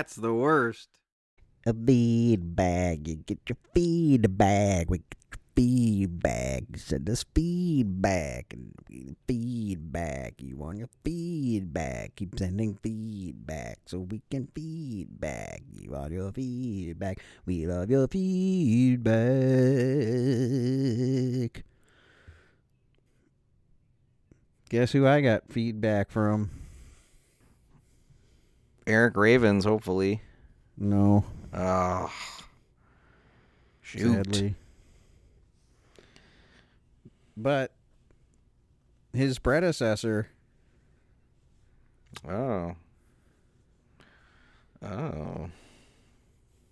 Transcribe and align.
That's 0.00 0.16
the 0.16 0.32
worst. 0.32 0.88
A 1.66 1.74
feed 1.76 2.56
bag. 2.56 3.06
You 3.06 3.16
get 3.16 3.36
your 3.44 3.60
feed 3.74 4.38
bag. 4.38 4.88
We 4.88 5.04
get 5.04 5.20
your 5.28 5.40
feed 5.52 6.22
bag. 6.22 6.78
Send 6.80 7.10
us 7.10 7.22
feedback. 7.34 8.56
Feedback. 9.28 10.40
You 10.40 10.56
want 10.56 10.78
your 10.78 10.88
feedback. 11.04 12.16
Keep 12.16 12.38
sending 12.38 12.78
feedback 12.82 13.80
so 13.84 14.08
we 14.08 14.22
can 14.30 14.48
feedback. 14.54 15.60
You 15.70 15.90
want 15.90 16.12
your 16.12 16.32
feedback. 16.32 17.20
We 17.44 17.66
love 17.66 17.90
your 17.90 18.08
feedback. 18.08 19.12
Guess 24.70 24.92
who 24.92 25.06
I 25.06 25.20
got 25.20 25.52
feedback 25.52 26.10
from? 26.10 26.69
Eric 28.86 29.16
Ravens, 29.16 29.64
hopefully. 29.64 30.22
No. 30.76 31.24
Oh. 31.52 32.10
Shoot. 33.82 34.12
sadly. 34.26 34.54
But 37.36 37.72
his 39.12 39.38
predecessor, 39.38 40.28
Oh. 42.28 42.74
Oh. 44.82 45.48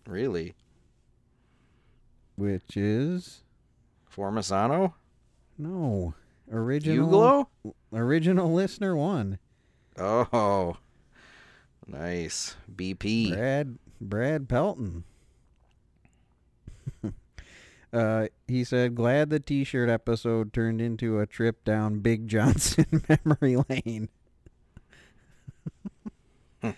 Really? 0.07 0.55
which 2.37 2.77
is 2.77 3.41
Formasano? 4.15 4.93
no 5.59 6.15
original 6.53 7.09
Uglo? 7.65 7.75
original 7.93 8.53
listener 8.53 8.95
one, 8.97 9.39
Oh. 9.99 10.77
Nice. 11.89 12.55
BP. 12.73 13.33
Brad 13.33 13.79
Brad 14.01 14.49
Pelton. 14.49 15.05
uh, 17.93 18.27
he 18.47 18.63
said, 18.63 18.95
"Glad 18.95 19.31
the 19.31 19.41
T-shirt 19.41 19.89
episode 19.89 20.53
turned 20.53 20.81
into 20.83 21.19
a 21.19 21.27
trip 21.27 21.65
down 21.65 22.01
Big 22.01 22.29
Johnson 22.29 23.03
memory 23.25 23.57
lane." 23.69 24.11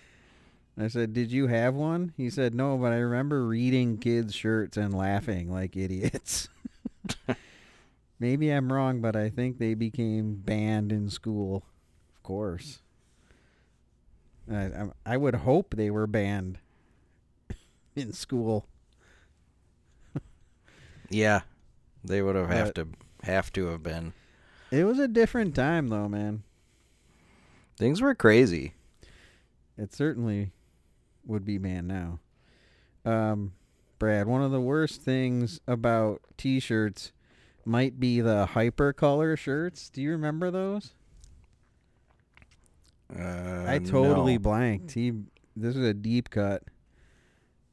I 0.79 0.89
said, 0.89 1.13
"Did 1.13 1.33
you 1.33 1.49
have 1.49 1.75
one?" 1.75 2.13
He 2.17 2.31
said, 2.31 2.55
"No, 2.55 2.79
but 2.79 2.93
I 2.93 2.99
remember 2.99 3.45
reading 3.45 3.99
kids' 3.99 4.35
shirts 4.35 4.77
and 4.77 4.95
laughing 4.95 5.51
like 5.51 5.77
idiots." 5.77 6.49
Maybe 8.21 8.51
I'm 8.51 8.73
wrong, 8.73 9.01
but 9.01 9.17
I 9.17 9.31
think 9.31 9.59
they 9.59 9.75
became 9.75 10.37
banned 10.37 10.93
in 10.93 11.09
school. 11.09 11.65
Of 12.15 12.23
course. 12.23 12.81
I, 14.51 15.13
I, 15.15 15.17
would 15.17 15.37
hope 15.37 15.75
they 15.75 15.91
were 15.91 16.07
banned 16.07 16.59
in 17.95 18.13
school. 18.13 18.67
Yeah. 21.09 21.43
They 22.05 22.23
would 22.23 22.37
have 22.37 22.49
have 22.49 22.75
to 22.75 22.89
have 23.23 23.53
to 23.53 23.67
have 23.67 23.83
been. 23.83 24.13
It 24.71 24.85
was 24.85 24.99
a 24.99 25.09
different 25.09 25.55
time, 25.55 25.89
though, 25.89 26.09
man. 26.09 26.45
Things 27.77 28.01
were 28.01 28.15
crazy. 28.15 28.75
It 29.77 29.95
certainly 29.95 30.53
would 31.27 31.45
be 31.45 31.59
banned 31.59 31.89
now. 31.89 32.21
Um, 33.05 33.53
Brad, 33.99 34.27
one 34.27 34.43
of 34.43 34.51
the 34.51 34.61
worst 34.61 35.03
things 35.03 35.61
about 35.67 36.23
T-shirts 36.37 37.13
might 37.65 37.99
be 37.99 38.21
the 38.21 38.49
hypercolor 38.53 39.37
shirts. 39.37 39.91
Do 39.91 40.01
you 40.03 40.11
remember 40.11 40.51
those? 40.51 40.95
Uh, 43.19 43.65
I 43.67 43.79
totally 43.79 44.35
no. 44.35 44.39
blanked. 44.41 44.93
He 44.93 45.13
this 45.57 45.77
is 45.77 45.85
a 45.85 45.95
deep 45.95 46.31
cut. 46.31 46.63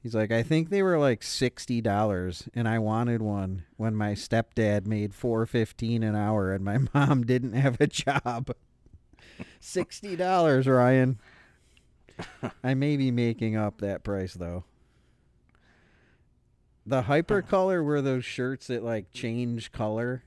He's 0.03 0.16
like, 0.16 0.31
I 0.31 0.41
think 0.44 0.69
they 0.69 0.84
were 0.84 0.97
like 0.97 1.22
sixty 1.23 1.81
dollars, 1.81 2.47
and 2.56 2.67
I 2.67 2.79
wanted 2.79 3.22
one 3.22 3.66
when 3.75 3.95
my 3.95 4.13
stepdad 4.13 4.85
made 4.88 5.13
four 5.13 5.45
fifteen 5.45 6.01
an 6.03 6.16
hour, 6.16 6.51
and 6.53 6.63
my 6.63 6.79
mom 6.94 7.25
didn't 7.25 7.53
have 7.53 7.79
a 7.81 7.88
job. 7.88 8.51
Sixty 9.59 10.16
dollars, 10.16 10.66
Ryan. 10.66 11.19
I 12.63 12.73
may 12.73 12.97
be 12.97 13.12
making 13.12 13.56
up 13.56 13.81
that 13.81 14.03
price 14.03 14.33
though. 14.33 14.63
The 16.85 17.03
hyper 17.03 17.41
color 17.41 17.83
were 17.83 18.01
those 18.01 18.25
shirts 18.25 18.67
that 18.67 18.83
like 18.83 19.12
change 19.12 19.72
color. 19.72 20.23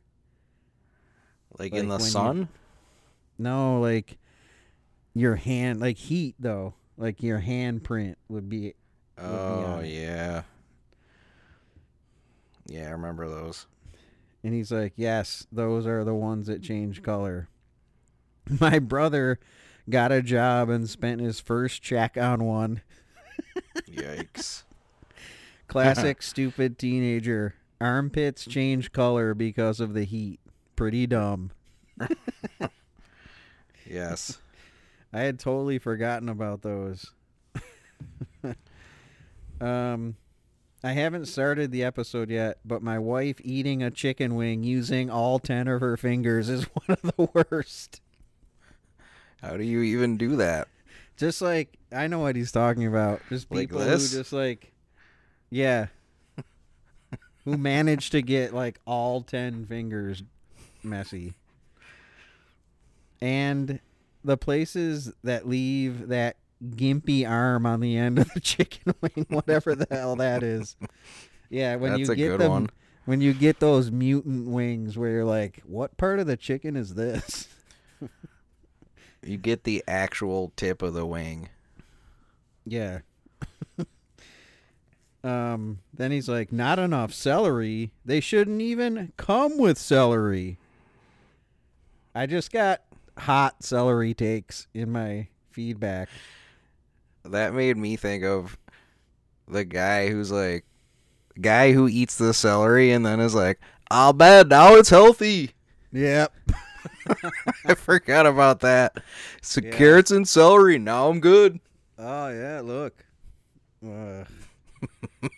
like, 1.59 1.73
like 1.73 1.81
in 1.81 1.89
the 1.89 1.95
when 1.97 2.05
you- 2.05 2.11
sun. 2.11 2.49
No, 3.39 3.81
like 3.81 4.19
your 5.15 5.37
hand, 5.37 5.81
like 5.81 5.97
heat 5.97 6.35
though. 6.39 6.75
Like 6.97 7.23
your 7.23 7.41
handprint 7.41 8.17
would 8.29 8.49
be. 8.49 8.75
would 9.17 9.23
be 9.23 9.25
Oh 9.25 9.81
it. 9.83 9.89
yeah. 9.89 10.43
Yeah, 12.67 12.89
I 12.89 12.91
remember 12.91 13.29
those. 13.29 13.67
And 14.45 14.55
he's 14.55 14.71
like, 14.73 14.93
"Yes, 14.97 15.47
those 15.53 15.87
are 15.87 16.05
the 16.05 16.15
ones 16.15 16.47
that 16.47 16.63
change 16.63 17.03
color." 17.03 17.49
My 18.61 18.79
brother 18.79 19.39
got 19.89 20.13
a 20.13 20.23
job 20.23 20.69
and 20.71 20.89
spent 20.89 21.21
his 21.21 21.41
first 21.41 21.83
check 21.83 22.17
on 22.17 22.45
one. 22.45 22.81
Yikes. 23.91 24.63
Classic 25.69 26.23
stupid 26.23 26.79
teenager. 26.79 27.55
Armpits 27.81 28.45
change 28.45 28.93
color 28.93 29.35
because 29.35 29.81
of 29.81 29.95
the 29.95 30.05
heat. 30.05 30.39
Pretty 30.77 31.07
dumb. 31.07 31.51
yes. 33.87 34.39
I 35.13 35.21
had 35.21 35.39
totally 35.39 35.79
forgotten 35.79 36.29
about 36.29 36.63
those. 36.63 37.13
um, 39.61 40.17
I 40.83 40.93
haven't 40.93 41.27
started 41.27 41.73
the 41.73 41.85
episode 41.85 42.31
yet, 42.31 42.59
but 42.65 42.83
my 42.83 42.99
wife 42.99 43.41
eating 43.43 43.83
a 43.83 43.91
chicken 43.91 44.35
wing 44.35 44.63
using 44.63 45.11
all 45.11 45.39
10 45.39 45.69
of 45.69 45.81
her 45.81 45.97
fingers 45.97 46.49
is 46.49 46.65
one 46.87 46.99
of 47.03 47.03
the 47.03 47.29
worst. 47.51 48.01
How 49.43 49.57
do 49.57 49.65
you 49.65 49.83
even 49.83 50.17
do 50.17 50.37
that? 50.37 50.69
Just 51.17 51.43
like, 51.43 51.77
I 51.93 52.07
know 52.07 52.21
what 52.21 52.37
he's 52.37 52.53
talking 52.53 52.87
about. 52.87 53.21
Just 53.29 53.51
Like 53.51 53.69
people 53.69 53.81
this? 53.81 54.13
who 54.13 54.19
just 54.19 54.33
like, 54.33 54.73
yeah, 55.51 55.89
who 57.45 57.59
manage 57.59 58.11
to 58.11 58.23
get 58.23 58.55
like 58.55 58.79
all 58.87 59.21
10 59.23 59.67
fingers 59.67 60.23
messy. 60.83 61.35
And 63.21 63.81
the 64.25 64.37
places 64.37 65.13
that 65.25 65.49
leave 65.49 66.09
that 66.09 66.37
gimpy 66.63 67.29
arm 67.29 67.65
on 67.67 67.81
the 67.81 67.97
end 67.97 68.19
of 68.19 68.33
the 68.35 68.41
chicken 68.41 68.95
wing, 69.01 69.27
whatever 69.29 69.75
the 69.75 69.87
hell 69.91 70.17
that 70.17 70.43
is. 70.43 70.77
Yeah, 71.49 71.77
when 71.77 71.93
That's 71.93 72.09
you 72.09 72.13
a 72.13 72.17
get 72.17 72.39
them, 72.39 72.51
one. 72.51 72.71
when 73.07 73.21
you 73.21 73.33
get 73.33 73.61
those 73.61 73.91
mutant 73.91 74.49
wings, 74.49 74.97
where 74.97 75.11
you're 75.11 75.25
like, 75.25 75.63
what 75.65 75.97
part 75.97 76.19
of 76.21 76.27
the 76.27 76.37
chicken 76.37 76.77
is 76.77 76.95
this? 76.95 77.49
You 79.23 79.37
get 79.37 79.65
the 79.65 79.85
actual 79.87 80.51
tip 80.57 80.81
of 80.81 80.95
the 80.95 81.05
wing. 81.05 81.51
Yeah. 82.65 83.01
um. 85.25 85.81
Then 85.93 86.11
he's 86.11 86.29
like, 86.29 86.53
not 86.53 86.79
enough 86.79 87.13
celery. 87.13 87.93
They 88.05 88.21
shouldn't 88.21 88.63
even 88.63 89.13
come 89.19 89.59
with 89.59 89.77
celery. 89.77 90.57
I 92.15 92.27
just 92.27 92.51
got 92.51 92.81
hot 93.21 93.63
celery 93.63 94.15
takes 94.15 94.67
in 94.75 94.91
my 94.93 95.29
feedback. 95.51 96.09
That 97.25 97.55
made 97.55 97.77
me 97.77 97.97
think 97.97 98.25
of 98.25 98.59
the 99.49 99.65
guy 99.65 100.09
who's 100.09 100.31
like, 100.31 100.65
guy 101.41 101.73
who 101.73 101.89
eats 101.89 102.17
the 102.17 102.33
celery 102.35 102.93
and 102.93 103.05
then 103.05 103.21
is 103.21 103.35
like, 103.35 103.61
I'll 103.91 104.13
bet 104.13 104.49
now 104.49 104.75
it's 104.75 104.91
healthy. 104.91 105.51
Yep. 105.93 106.33
I 107.67 107.75
forgot 107.75 108.27
about 108.27 108.61
that. 108.61 108.97
So 109.43 109.61
Yeah. 109.63 109.71
carrots 109.71 110.11
and 110.11 110.27
celery. 110.29 110.79
Now 110.79 111.09
I'm 111.09 111.21
good. 111.21 111.61
Oh 111.99 112.29
yeah, 112.31 112.61
look. 112.63 113.05
Uh, 113.85 114.25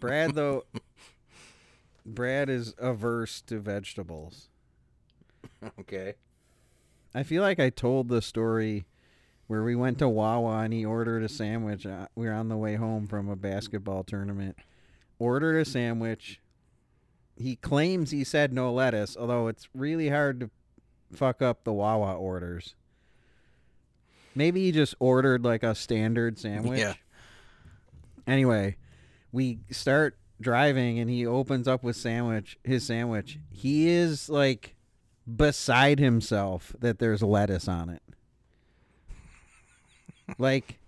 Brad 0.00 0.34
though 0.34 0.64
Brad 2.04 2.48
is 2.50 2.74
averse 2.78 3.40
to 3.42 3.58
vegetables. 3.58 4.48
Okay. 5.80 6.14
I 7.14 7.22
feel 7.22 7.42
like 7.42 7.60
I 7.60 7.70
told 7.70 8.08
the 8.08 8.22
story 8.22 8.86
where 9.46 9.62
we 9.62 9.74
went 9.76 9.98
to 9.98 10.08
Wawa 10.08 10.60
and 10.60 10.72
he 10.72 10.84
ordered 10.84 11.22
a 11.22 11.28
sandwich. 11.28 11.84
Uh, 11.86 12.06
We 12.14 12.26
were 12.26 12.32
on 12.32 12.48
the 12.48 12.56
way 12.56 12.76
home 12.76 13.06
from 13.06 13.28
a 13.28 13.36
basketball 13.36 14.02
tournament. 14.04 14.56
Ordered 15.18 15.58
a 15.58 15.64
sandwich. 15.64 16.40
He 17.36 17.56
claims 17.56 18.10
he 18.10 18.24
said 18.24 18.52
no 18.52 18.72
lettuce, 18.72 19.16
although 19.16 19.48
it's 19.48 19.68
really 19.74 20.08
hard 20.08 20.40
to 20.40 20.50
fuck 21.12 21.42
up 21.42 21.64
the 21.64 21.72
Wawa 21.72 22.14
orders. 22.14 22.74
Maybe 24.34 24.64
he 24.64 24.72
just 24.72 24.94
ordered 24.98 25.44
like 25.44 25.62
a 25.62 25.74
standard 25.74 26.38
sandwich. 26.38 26.80
Yeah. 26.80 26.94
Anyway, 28.26 28.76
we 29.30 29.58
start 29.70 30.16
driving 30.40 30.98
and 30.98 31.10
he 31.10 31.26
opens 31.26 31.68
up 31.68 31.84
with 31.84 31.96
sandwich 31.96 32.58
his 32.64 32.84
sandwich. 32.84 33.38
He 33.50 33.88
is 33.88 34.28
like 34.28 34.74
beside 35.36 35.98
himself 35.98 36.74
that 36.80 36.98
there's 36.98 37.22
lettuce 37.22 37.68
on 37.68 37.88
it. 37.88 38.02
like 40.38 40.78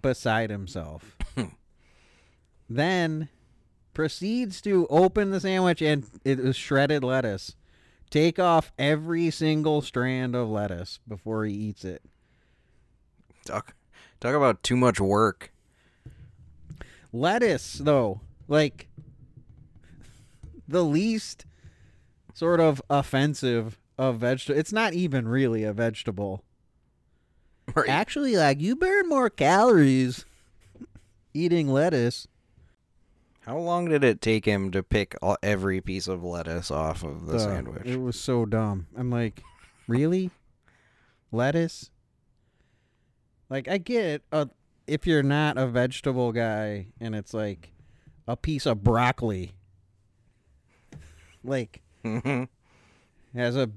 beside 0.00 0.50
himself. 0.50 1.16
then 2.68 3.28
proceeds 3.94 4.60
to 4.60 4.86
open 4.88 5.30
the 5.30 5.40
sandwich 5.40 5.82
and 5.82 6.06
it 6.24 6.38
was 6.38 6.56
shredded 6.56 7.02
lettuce. 7.02 7.56
Take 8.10 8.38
off 8.38 8.72
every 8.78 9.30
single 9.30 9.82
strand 9.82 10.34
of 10.34 10.48
lettuce 10.48 10.98
before 11.06 11.44
he 11.44 11.52
eats 11.52 11.84
it. 11.84 12.02
Talk, 13.44 13.74
talk 14.20 14.34
about 14.34 14.62
too 14.62 14.76
much 14.76 15.00
work. 15.00 15.52
Lettuce, 17.12 17.74
though, 17.74 18.20
like 18.46 18.88
the 20.66 20.84
least 20.84 21.44
sort 22.38 22.60
of 22.60 22.80
offensive 22.88 23.80
of 23.98 24.18
vegetable. 24.18 24.60
It's 24.60 24.72
not 24.72 24.94
even 24.94 25.26
really 25.26 25.64
a 25.64 25.72
vegetable. 25.72 26.44
Right. 27.74 27.88
Actually, 27.88 28.36
like 28.36 28.60
you 28.60 28.76
burn 28.76 29.08
more 29.08 29.28
calories 29.28 30.24
eating 31.34 31.68
lettuce. 31.68 32.28
How 33.40 33.58
long 33.58 33.88
did 33.88 34.04
it 34.04 34.20
take 34.20 34.44
him 34.44 34.70
to 34.70 34.84
pick 34.84 35.16
all, 35.20 35.36
every 35.42 35.80
piece 35.80 36.06
of 36.06 36.22
lettuce 36.22 36.70
off 36.70 37.02
of 37.02 37.26
the 37.26 37.34
Ugh, 37.34 37.40
sandwich? 37.40 37.86
It 37.86 38.00
was 38.00 38.18
so 38.18 38.44
dumb. 38.46 38.86
I'm 38.96 39.10
like, 39.10 39.42
really? 39.88 40.30
Lettuce? 41.32 41.90
Like, 43.50 43.66
I 43.66 43.78
get 43.78 44.04
it. 44.04 44.22
Uh, 44.30 44.46
if 44.86 45.08
you're 45.08 45.24
not 45.24 45.58
a 45.58 45.66
vegetable 45.66 46.30
guy 46.30 46.86
and 47.00 47.16
it's 47.16 47.34
like 47.34 47.72
a 48.28 48.36
piece 48.36 48.64
of 48.64 48.84
broccoli, 48.84 49.54
like 51.42 51.82
Mhm. 52.04 52.48
has 53.34 53.56
a 53.56 53.70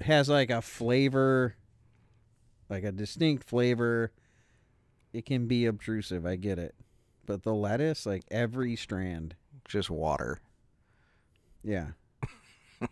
has 0.00 0.28
like 0.28 0.50
a 0.50 0.62
flavor, 0.62 1.56
like 2.68 2.84
a 2.84 2.92
distinct 2.92 3.44
flavor. 3.44 4.12
It 5.12 5.24
can 5.24 5.46
be 5.46 5.66
obtrusive. 5.66 6.26
I 6.26 6.36
get 6.36 6.58
it, 6.58 6.74
but 7.24 7.42
the 7.42 7.54
lettuce, 7.54 8.04
like 8.06 8.24
every 8.30 8.76
strand, 8.76 9.34
Just 9.66 9.90
water. 9.90 10.38
Yeah. 11.64 11.92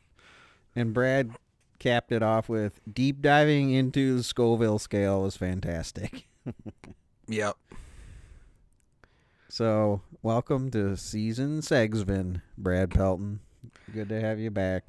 and 0.76 0.92
Brad 0.94 1.30
capped 1.78 2.10
it 2.12 2.22
off 2.22 2.48
with 2.48 2.80
deep 2.92 3.20
diving 3.22 3.70
into 3.70 4.16
the 4.16 4.22
Scoville 4.22 4.78
scale 4.78 5.22
was 5.22 5.36
fantastic. 5.36 6.26
Yep. 7.26 7.56
So, 9.48 10.02
welcome 10.22 10.70
to 10.72 10.94
season 10.96 11.60
Segsvin, 11.62 12.42
Brad 12.58 12.90
Pelton. 12.90 13.40
Good 13.94 14.08
to 14.08 14.20
have 14.20 14.40
you 14.40 14.50
back. 14.50 14.88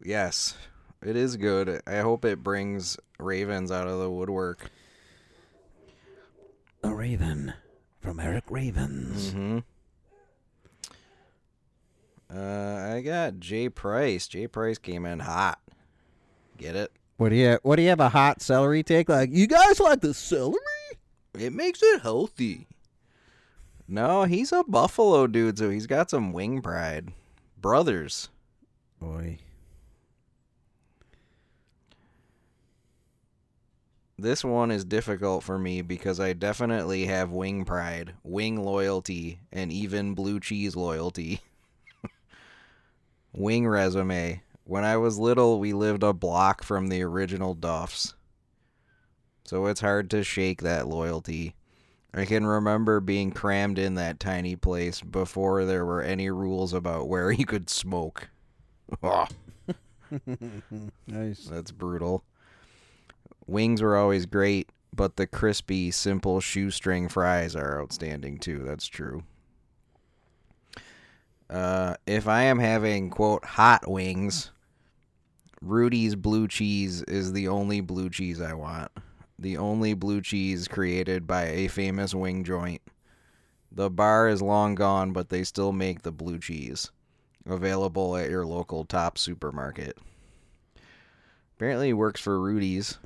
Yes. 0.00 0.54
It 1.02 1.16
is 1.16 1.36
good. 1.36 1.82
I 1.84 1.96
hope 1.96 2.24
it 2.24 2.44
brings 2.44 2.96
ravens 3.18 3.72
out 3.72 3.88
of 3.88 3.98
the 3.98 4.08
woodwork. 4.08 4.70
A 6.84 6.94
Raven 6.94 7.54
from 8.00 8.20
Eric 8.20 8.44
Ravens. 8.50 9.32
Mm-hmm. 9.32 9.58
Uh, 12.32 12.94
I 12.94 13.00
got 13.00 13.40
Jay 13.40 13.68
Price. 13.68 14.28
Jay 14.28 14.46
Price 14.46 14.78
came 14.78 15.04
in 15.04 15.18
hot. 15.18 15.58
Get 16.56 16.76
it? 16.76 16.92
What 17.16 17.30
do 17.30 17.34
you 17.34 17.58
what 17.64 17.74
do 17.76 17.82
you 17.82 17.88
have 17.88 17.98
a 17.98 18.10
hot 18.10 18.40
celery 18.40 18.84
take? 18.84 19.08
Like 19.08 19.30
you 19.32 19.48
guys 19.48 19.80
like 19.80 20.02
the 20.02 20.14
celery? 20.14 20.54
It 21.36 21.52
makes 21.52 21.82
it 21.82 22.02
healthy. 22.02 22.68
No, 23.88 24.22
he's 24.22 24.52
a 24.52 24.62
Buffalo 24.62 25.26
dude, 25.26 25.58
so 25.58 25.68
he's 25.68 25.88
got 25.88 26.10
some 26.10 26.32
wing 26.32 26.62
pride. 26.62 27.12
Brothers. 27.60 28.28
Boy. 29.00 29.38
This 34.16 34.44
one 34.44 34.70
is 34.70 34.84
difficult 34.84 35.44
for 35.44 35.58
me 35.58 35.82
because 35.82 36.20
I 36.20 36.32
definitely 36.32 37.06
have 37.06 37.30
wing 37.30 37.64
pride, 37.64 38.14
wing 38.22 38.62
loyalty, 38.62 39.40
and 39.52 39.72
even 39.72 40.14
blue 40.14 40.40
cheese 40.40 40.76
loyalty. 40.76 41.40
wing 43.32 43.66
resume. 43.66 44.42
When 44.64 44.84
I 44.84 44.96
was 44.96 45.18
little, 45.18 45.58
we 45.58 45.72
lived 45.72 46.02
a 46.02 46.12
block 46.12 46.62
from 46.62 46.88
the 46.88 47.02
original 47.02 47.54
Duffs. 47.54 48.14
So 49.44 49.66
it's 49.66 49.80
hard 49.80 50.10
to 50.10 50.22
shake 50.22 50.62
that 50.62 50.88
loyalty. 50.88 51.54
I 52.14 52.24
can 52.24 52.46
remember 52.46 53.00
being 53.00 53.30
crammed 53.32 53.78
in 53.78 53.94
that 53.94 54.18
tiny 54.18 54.56
place 54.56 55.00
before 55.00 55.64
there 55.64 55.84
were 55.84 56.02
any 56.02 56.30
rules 56.30 56.72
about 56.72 57.08
where 57.08 57.30
you 57.32 57.46
could 57.46 57.68
smoke. 57.70 58.28
Oh, 59.02 59.26
nice. 61.06 61.44
that's 61.44 61.70
brutal. 61.70 62.24
Wings 63.46 63.82
were 63.82 63.96
always 63.96 64.26
great, 64.26 64.70
but 64.94 65.16
the 65.16 65.26
crispy, 65.26 65.90
simple 65.90 66.40
shoestring 66.40 67.08
fries 67.08 67.54
are 67.54 67.80
outstanding 67.80 68.38
too. 68.38 68.62
That's 68.64 68.86
true. 68.86 69.24
Uh, 71.50 71.94
if 72.06 72.28
I 72.28 72.42
am 72.42 72.58
having, 72.58 73.10
quote, 73.10 73.44
hot 73.44 73.88
wings, 73.90 74.50
Rudy's 75.62 76.14
blue 76.14 76.46
cheese 76.46 77.02
is 77.02 77.32
the 77.32 77.48
only 77.48 77.80
blue 77.80 78.10
cheese 78.10 78.40
I 78.40 78.52
want. 78.52 78.90
The 79.38 79.56
only 79.56 79.94
blue 79.94 80.20
cheese 80.20 80.66
created 80.66 81.26
by 81.26 81.46
a 81.46 81.68
famous 81.68 82.14
wing 82.14 82.42
joint. 82.44 82.82
The 83.70 83.90
bar 83.90 84.28
is 84.28 84.42
long 84.42 84.74
gone, 84.74 85.12
but 85.12 85.28
they 85.28 85.44
still 85.44 85.72
make 85.72 86.02
the 86.02 86.10
blue 86.12 86.38
cheese. 86.38 86.90
Available 87.46 88.16
at 88.16 88.30
your 88.30 88.44
local 88.44 88.84
top 88.84 89.16
supermarket. 89.16 89.96
Apparently 91.56 91.92
works 91.92 92.20
for 92.20 92.40
Rudy's 92.40 92.98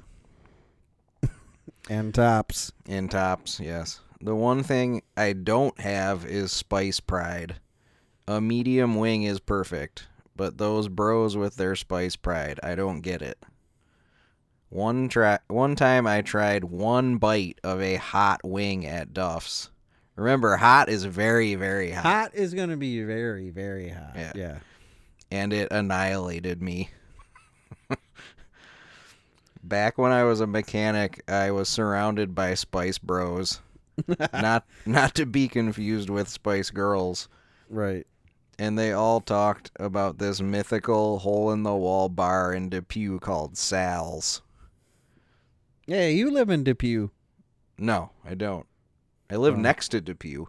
And 1.89 2.15
tops. 2.15 2.73
and 2.87 3.11
tops, 3.11 3.61
yes. 3.61 4.01
The 4.21 4.35
one 4.35 4.63
thing 4.63 5.03
I 5.17 5.33
don't 5.33 5.79
have 5.81 6.25
is 6.25 6.53
spice 6.53 7.01
pride. 7.01 7.57
A 8.29 8.41
medium 8.41 8.95
wing 8.97 9.25
is 9.25 9.41
perfect, 9.41 10.07
but 10.37 10.59
those 10.59 10.89
bros 10.89 11.37
with 11.37 11.57
their 11.57 11.75
spice 11.75 12.15
pride, 12.15 12.61
I 12.63 12.75
don't 12.77 13.01
get 13.01 13.21
it. 13.21 13.39
One 14.73 15.11
try 15.11 15.39
one 15.49 15.77
time 15.77 16.07
I 16.07 16.23
tried 16.23 16.65
one 16.65 17.19
bite 17.19 17.59
of 17.63 17.83
a 17.83 17.97
hot 17.97 18.41
wing 18.43 18.87
at 18.87 19.13
Duff's. 19.13 19.69
Remember, 20.17 20.57
hot 20.57 20.89
is 20.89 21.05
very, 21.05 21.57
very 21.57 21.91
hot. 21.91 22.05
Hot 22.05 22.35
is 22.35 22.55
gonna 22.55 22.79
be 22.79 23.03
very, 23.03 23.51
very 23.51 23.91
hot. 23.91 24.13
Yeah. 24.17 24.33
yeah. 24.35 24.59
and 25.31 25.53
it 25.53 25.71
annihilated 25.71 26.63
me. 26.63 26.89
Back 29.63 29.99
when 29.99 30.11
I 30.11 30.25
was 30.25 30.41
a 30.41 30.47
mechanic, 30.47 31.23
I 31.29 31.51
was 31.51 31.69
surrounded 31.69 32.35
by 32.35 32.55
Spice 32.55 32.97
Bros. 32.97 33.61
not 34.33 34.65
not 34.87 35.15
to 35.17 35.27
be 35.27 35.49
confused 35.49 36.09
with 36.09 36.31
Spice 36.31 36.71
Girls. 36.71 37.29
Right. 37.69 38.07
And 38.59 38.79
they 38.79 38.95
all 38.95 39.21
talked 39.21 39.71
about 39.77 40.17
this 40.17 40.41
mythical 40.41 41.19
hole 41.19 41.53
in 41.53 41.63
the 41.63 41.77
wall 41.77 42.09
bar 42.09 42.55
in 42.55 42.71
Depew 42.71 43.19
called 43.19 43.59
Sal's. 43.59 44.41
Yeah, 45.87 46.07
you 46.09 46.31
live 46.31 46.51
in 46.51 46.65
Depew. 46.65 47.11
No, 47.79 48.11
I 48.25 48.35
don't. 48.35 48.67
I 49.31 49.37
live 49.37 49.55
Oh. 49.55 49.61
next 49.61 49.89
to 49.91 50.01
Depew. 50.01 50.47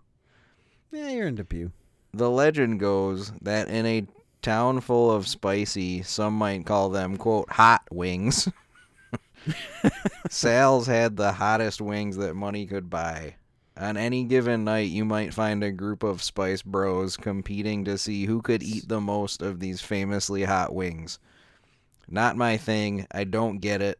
Yeah, 0.91 1.09
you're 1.09 1.27
in 1.27 1.35
Depew. 1.35 1.71
The 2.13 2.29
legend 2.29 2.79
goes 2.79 3.31
that 3.41 3.67
in 3.69 3.85
a 3.85 4.05
town 4.41 4.81
full 4.81 5.09
of 5.09 5.27
spicy, 5.27 6.03
some 6.03 6.33
might 6.37 6.65
call 6.65 6.89
them, 6.89 7.17
quote, 7.17 7.49
hot 7.49 7.81
wings. 7.91 8.47
Sal's 10.29 10.87
had 10.87 11.17
the 11.17 11.33
hottest 11.33 11.81
wings 11.81 12.17
that 12.17 12.35
money 12.35 12.65
could 12.65 12.89
buy. 12.89 13.35
On 13.75 13.97
any 13.97 14.23
given 14.23 14.63
night, 14.63 14.89
you 14.89 15.03
might 15.03 15.33
find 15.33 15.63
a 15.63 15.71
group 15.71 16.03
of 16.03 16.21
spice 16.21 16.61
bros 16.61 17.17
competing 17.17 17.83
to 17.85 17.97
see 17.97 18.25
who 18.25 18.41
could 18.41 18.61
eat 18.61 18.87
the 18.87 19.01
most 19.01 19.41
of 19.41 19.59
these 19.59 19.81
famously 19.81 20.43
hot 20.43 20.75
wings. 20.75 21.17
Not 22.07 22.37
my 22.37 22.57
thing, 22.57 23.07
I 23.11 23.23
don't 23.23 23.57
get 23.57 23.81
it. 23.81 23.99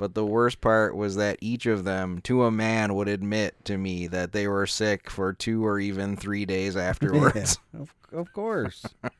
But 0.00 0.14
the 0.14 0.24
worst 0.24 0.62
part 0.62 0.96
was 0.96 1.16
that 1.16 1.36
each 1.42 1.66
of 1.66 1.84
them, 1.84 2.22
to 2.22 2.44
a 2.44 2.50
man, 2.50 2.94
would 2.94 3.06
admit 3.06 3.62
to 3.66 3.76
me 3.76 4.06
that 4.06 4.32
they 4.32 4.48
were 4.48 4.66
sick 4.66 5.10
for 5.10 5.34
two 5.34 5.66
or 5.66 5.78
even 5.78 6.16
three 6.16 6.46
days 6.46 6.74
afterwards. 6.90 7.58
Of, 7.78 7.92
of 8.10 8.32
course. 8.32 8.82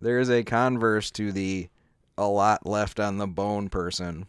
There 0.00 0.18
is 0.18 0.28
a 0.28 0.44
converse 0.44 1.10
to 1.12 1.32
the 1.32 1.70
a 2.18 2.26
lot 2.26 2.66
left 2.66 3.00
on 3.00 3.16
the 3.16 3.26
bone 3.26 3.70
person. 3.70 4.26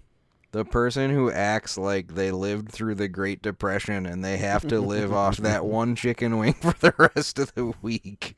The 0.53 0.63
person 0.63 1.09
who 1.09 1.29
acts 1.29 1.77
like 1.77 2.15
they 2.15 2.31
lived 2.31 2.71
through 2.71 2.95
the 2.95 3.09
Great 3.09 3.41
Depression 3.41 4.05
and 4.05 4.23
they 4.23 4.37
have 4.37 4.65
to 4.69 4.79
live 4.79 5.11
off 5.11 5.35
that 5.37 5.65
one 5.65 5.97
chicken 5.97 6.37
wing 6.37 6.53
for 6.53 6.75
the 6.79 6.93
rest 6.97 7.39
of 7.39 7.53
the 7.55 7.73
week. 7.81 8.37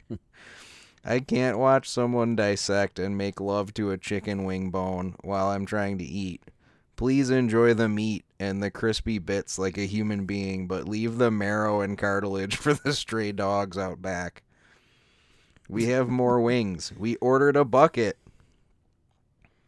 I 1.10 1.22
can't 1.22 1.58
watch 1.58 1.90
someone 1.90 2.36
dissect 2.36 3.00
and 3.00 3.18
make 3.18 3.40
love 3.40 3.74
to 3.76 3.92
a 3.92 3.98
chicken 3.98 4.44
wing 4.44 4.72
bone 4.72 5.16
while 5.24 5.48
I'm 5.48 5.66
trying 5.66 5.98
to 6.00 6.04
eat. 6.04 6.42
Please 6.98 7.30
enjoy 7.30 7.74
the 7.74 7.88
meat 7.88 8.26
and 8.42 8.62
the 8.62 8.70
crispy 8.70 9.18
bits 9.18 9.58
like 9.58 9.78
a 9.78 9.86
human 9.86 10.26
being, 10.26 10.68
but 10.68 10.86
leave 10.88 11.18
the 11.18 11.32
marrow 11.32 11.80
and 11.80 11.98
cartilage 11.98 12.56
for 12.58 12.74
the 12.74 12.92
stray 12.94 13.32
dogs 13.32 13.78
out 13.78 14.02
back. 14.02 14.44
We 15.70 15.86
have 15.86 16.10
more 16.10 16.42
wings. 16.42 16.92
We 16.98 17.16
ordered 17.18 17.56
a 17.56 17.64
bucket. 17.64 18.18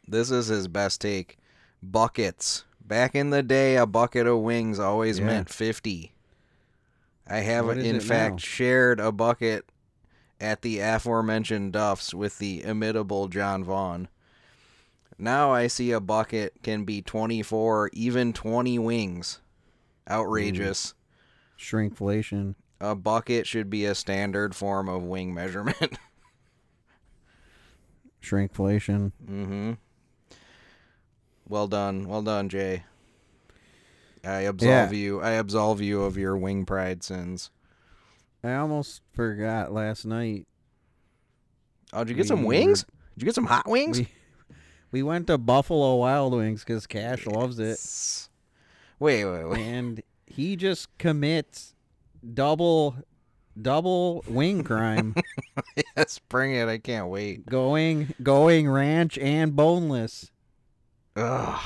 This 0.05 0.31
is 0.31 0.47
his 0.47 0.67
best 0.67 0.99
take. 0.99 1.37
Buckets. 1.81 2.65
Back 2.85 3.15
in 3.15 3.29
the 3.29 3.43
day, 3.43 3.77
a 3.77 3.85
bucket 3.85 4.27
of 4.27 4.39
wings 4.39 4.77
always 4.79 5.19
Yeah. 5.19 5.25
meant 5.27 5.49
50. 5.49 6.11
I 7.27 7.37
have, 7.37 7.69
in 7.69 7.99
fact, 8.01 8.31
now? 8.33 8.37
shared 8.39 8.99
a 8.99 9.11
bucket 9.11 9.65
at 10.39 10.61
the 10.61 10.79
aforementioned 10.79 11.73
Duff's 11.73 12.13
with 12.13 12.37
the 12.37 12.63
imitable 12.63 13.27
John 13.27 13.63
Vaughn. 13.63 14.07
Now 15.17 15.51
I 15.51 15.67
see 15.67 15.91
a 15.91 15.99
bucket 15.99 16.53
can 16.63 16.85
be 16.85 17.01
24, 17.01 17.89
even 17.93 18.31
20 18.31 18.79
wings. 18.79 19.41
Outrageous. 20.09 20.93
Shrinkflation. 21.59 22.55
A 22.79 22.95
bucket 22.95 23.45
should 23.45 23.69
be 23.69 23.83
a 23.83 23.93
standard 23.93 24.55
form 24.55 24.87
of 24.87 25.03
wing 25.03 25.33
measurement. 25.33 25.97
Shrinkflation. 28.23 29.11
mm-hmm. 29.23 29.73
Well 31.47 31.67
done. 31.67 32.07
Well 32.07 32.21
done, 32.21 32.47
Jay. 32.47 32.83
I 34.23 34.41
absolve 34.41 34.93
you. 34.93 35.21
I 35.21 35.31
absolve 35.31 35.81
you 35.81 36.03
of 36.03 36.17
your 36.17 36.37
wing 36.37 36.65
pride 36.65 37.03
sins. 37.03 37.49
I 38.43 38.53
almost 38.55 39.01
forgot 39.13 39.71
last 39.73 40.05
night. 40.05 40.47
Oh, 41.91 42.03
did 42.03 42.11
you 42.11 42.15
get 42.15 42.27
some 42.27 42.43
We 42.43 42.57
wings? 42.59 42.83
Did 43.15 43.23
you 43.23 43.25
get 43.25 43.35
some 43.35 43.45
hot 43.45 43.67
wings? 43.67 43.99
We 43.99 44.07
we 44.91 45.03
went 45.03 45.27
to 45.27 45.37
Buffalo 45.37 45.95
Wild 45.95 46.33
Wings 46.33 46.63
because 46.63 46.87
Cash 46.87 47.25
loves 47.27 47.59
it, 47.59 47.77
Wait, 48.99 49.25
wait, 49.25 49.43
wait. 49.45 49.59
and 49.59 50.01
he 50.25 50.55
just 50.55 50.95
commits 50.97 51.75
double 52.33 52.95
double 53.61 54.23
wing 54.27 54.63
crime, 54.63 55.15
yes, 55.97 56.19
bring 56.29 56.55
it. 56.55 56.67
I 56.67 56.77
can't 56.77 57.07
wait. 57.09 57.45
going 57.45 58.13
going 58.23 58.69
ranch 58.69 59.17
and 59.17 59.55
boneless. 59.55 60.31
Ugh. 61.15 61.59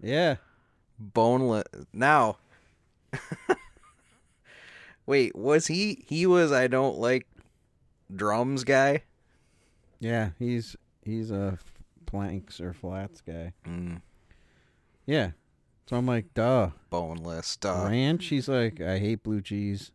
Yeah, 0.00 0.36
Boneless. 0.98 1.64
Now. 1.92 2.36
wait, 5.06 5.34
was 5.36 5.66
he? 5.68 6.04
He 6.06 6.26
was. 6.26 6.52
I 6.52 6.66
don't 6.66 6.98
like 6.98 7.26
drums 8.14 8.64
guy. 8.64 9.02
yeah, 10.00 10.30
he's 10.38 10.76
he's 11.02 11.30
a 11.30 11.58
planks 12.06 12.60
or 12.60 12.72
flats 12.72 13.20
guy. 13.20 13.52
Mm, 13.66 14.00
Yeah, 15.06 15.30
so 15.88 15.96
I'm 15.96 16.06
like, 16.06 16.32
duh. 16.34 16.70
boneless. 16.90 17.56
Duh. 17.56 17.86
ranch. 17.88 18.26
He's 18.26 18.48
like, 18.48 18.80
I 18.80 18.98
hate 18.98 19.22
blue 19.22 19.40
cheese. 19.40 19.90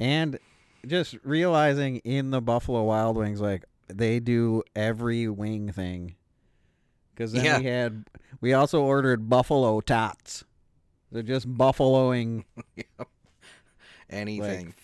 And 0.00 0.38
just 0.86 1.16
realizing 1.22 1.96
in 1.98 2.30
the 2.30 2.40
Buffalo 2.40 2.82
Wild 2.82 3.16
Wings, 3.16 3.40
like 3.40 3.64
they 3.88 4.18
do 4.20 4.62
every 4.74 5.28
wing 5.28 5.70
thing. 5.70 6.16
Because 7.14 7.32
then 7.32 7.44
Yeah. 7.44 7.58
we 7.58 7.64
had, 7.66 8.04
we 8.40 8.52
also 8.54 8.82
ordered 8.82 9.28
buffalo 9.28 9.80
tots. 9.80 10.44
They're 11.12 11.22
just 11.22 11.46
buffaloing, 11.46 12.44
Anything. 14.12 14.66
like, 14.66 14.74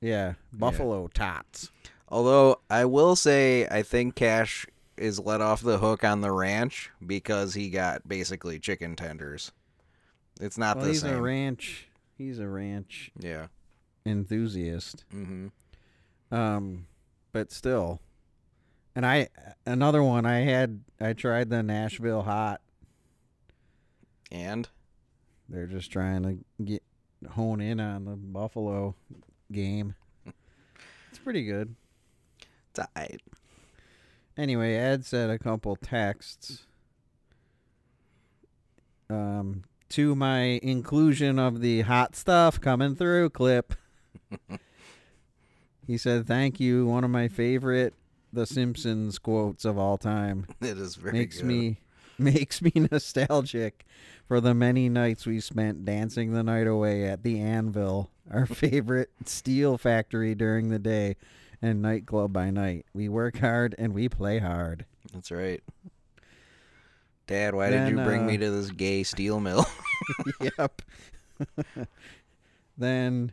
yeah, 0.00 0.34
buffalo 0.52 1.08
tots. 1.08 1.70
Although 2.08 2.60
I 2.70 2.84
will 2.86 3.16
say, 3.16 3.66
I 3.68 3.82
think 3.82 4.14
Cash 4.14 4.66
is 4.96 5.18
let 5.18 5.40
off 5.40 5.60
the 5.60 5.78
hook 5.78 6.04
on 6.04 6.20
the 6.22 6.32
ranch 6.32 6.90
because 7.06 7.54
he 7.54 7.68
got 7.70 8.08
basically 8.08 8.58
chicken 8.58 8.96
tenders. 8.96 9.52
It's 10.40 10.56
not 10.58 10.76
Well, 10.76 10.86
the 10.86 10.92
he's 10.92 11.00
same. 11.02 11.14
a 11.16 11.20
ranch. 11.20 11.88
He's 12.16 12.38
a 12.38 12.48
ranch 12.48 13.10
yeah. 13.18 13.48
enthusiast. 14.06 15.04
Mm-hmm. 15.14 16.34
Um, 16.34 16.86
but 17.32 17.52
still. 17.52 18.00
And 18.94 19.04
I 19.06 19.28
another 19.66 20.02
one 20.02 20.26
I 20.26 20.38
had 20.40 20.80
I 21.00 21.12
tried 21.12 21.50
the 21.50 21.62
Nashville 21.62 22.22
hot. 22.22 22.60
And 24.30 24.68
They're 25.48 25.66
just 25.66 25.90
trying 25.92 26.22
to 26.24 26.64
get 26.64 26.82
hone 27.30 27.60
in 27.60 27.80
on 27.80 28.04
the 28.04 28.16
Buffalo 28.16 28.94
game. 29.50 29.94
It's 31.10 31.18
pretty 31.18 31.44
good. 31.44 31.74
it's 32.70 32.78
alright. 32.80 33.20
Anyway, 34.36 34.74
Ed 34.74 35.04
said 35.04 35.30
a 35.30 35.38
couple 35.38 35.74
texts. 35.76 36.66
Um, 39.10 39.64
to 39.90 40.14
my 40.14 40.60
inclusion 40.62 41.38
of 41.38 41.60
the 41.60 41.80
hot 41.82 42.14
stuff 42.14 42.60
coming 42.60 42.94
through 42.94 43.30
clip. 43.30 43.74
he 45.86 45.96
said, 45.96 46.26
"Thank 46.26 46.60
you, 46.60 46.86
one 46.86 47.04
of 47.04 47.10
my 47.10 47.26
favorite 47.28 47.94
The 48.32 48.46
Simpsons 48.46 49.18
quotes 49.18 49.64
of 49.64 49.78
all 49.78 49.96
time." 49.96 50.46
It 50.60 50.78
is 50.78 50.94
very 50.96 51.18
makes 51.18 51.38
good. 51.38 51.46
me 51.46 51.78
makes 52.20 52.60
me 52.60 52.72
nostalgic 52.74 53.84
for 54.26 54.40
the 54.40 54.54
many 54.54 54.88
nights 54.88 55.26
we 55.26 55.40
spent 55.40 55.84
dancing 55.84 56.32
the 56.32 56.42
night 56.42 56.66
away 56.66 57.04
at 57.04 57.22
the 57.22 57.40
Anvil, 57.40 58.10
our 58.30 58.46
favorite 58.46 59.10
steel 59.24 59.78
factory 59.78 60.34
during 60.34 60.68
the 60.68 60.78
day 60.78 61.16
and 61.62 61.82
nightclub 61.82 62.32
by 62.32 62.50
night. 62.50 62.86
We 62.92 63.08
work 63.08 63.38
hard 63.38 63.74
and 63.78 63.94
we 63.94 64.08
play 64.08 64.38
hard. 64.38 64.84
That's 65.12 65.30
right. 65.30 65.62
Dad, 67.26 67.54
why 67.54 67.70
did 67.70 67.90
you 67.90 67.96
Then, 67.96 68.04
bring 68.04 68.26
me 68.26 68.36
uh, 68.36 68.40
to 68.40 68.50
this 68.50 68.70
gay 68.70 69.02
steel 69.02 69.38
mill? 69.38 69.66
yep. 70.58 70.82
then 72.76 73.32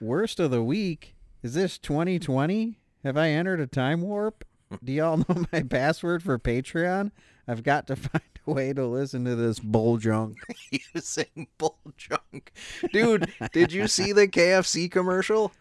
worst 0.00 0.38
of 0.38 0.50
the 0.50 0.62
week 0.62 1.14
is 1.42 1.54
this 1.54 1.78
2020? 1.78 2.78
Have 3.02 3.16
I 3.16 3.30
entered 3.30 3.60
a 3.60 3.66
time 3.66 4.02
warp? 4.02 4.44
Do 4.82 4.92
y'all 4.92 5.18
know 5.18 5.44
my 5.52 5.62
password 5.62 6.22
for 6.22 6.38
Patreon? 6.38 7.10
I've 7.46 7.62
got 7.62 7.86
to 7.88 7.96
find 7.96 8.22
a 8.46 8.50
way 8.50 8.72
to 8.72 8.86
listen 8.86 9.24
to 9.24 9.34
this 9.34 9.58
bull 9.58 9.96
junk. 9.96 10.36
Using 10.94 11.48
bull 11.58 11.78
junk. 11.96 12.52
Dude, 12.92 13.32
did 13.52 13.72
you 13.72 13.88
see 13.88 14.12
the 14.12 14.28
KFC 14.28 14.90
commercial? 14.90 15.52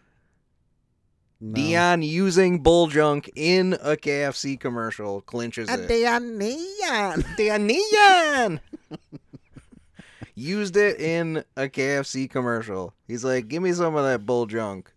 No. 1.44 1.56
Dion 1.56 2.04
using 2.04 2.60
bull 2.62 2.86
junk 2.86 3.32
in 3.36 3.74
a 3.74 3.98
KFC 3.98 4.60
commercial 4.60 5.22
clinches 5.22 5.68
it. 5.72 5.88
Dion 5.88 6.38
Neon. 6.38 7.26
Dion 7.36 8.60
Used 10.36 10.78
it 10.78 11.00
in 11.00 11.44
a 11.58 11.64
KFC 11.64 12.30
commercial. 12.30 12.94
He's 13.08 13.24
like, 13.24 13.48
give 13.48 13.64
me 13.64 13.74
some 13.74 13.96
of 13.96 14.06
that 14.06 14.24
bull 14.24 14.46
junk. 14.46 14.94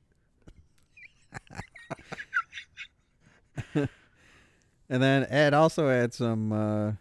And 4.90 5.02
then 5.02 5.26
Ed 5.30 5.54
also 5.54 5.88
had 5.88 6.12
some 6.12 6.52
uh, 6.52 6.92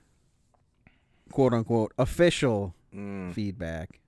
quote 1.31 1.53
unquote 1.53 1.93
official 1.97 2.73
Mm. 2.95 3.33
feedback. 3.33 3.99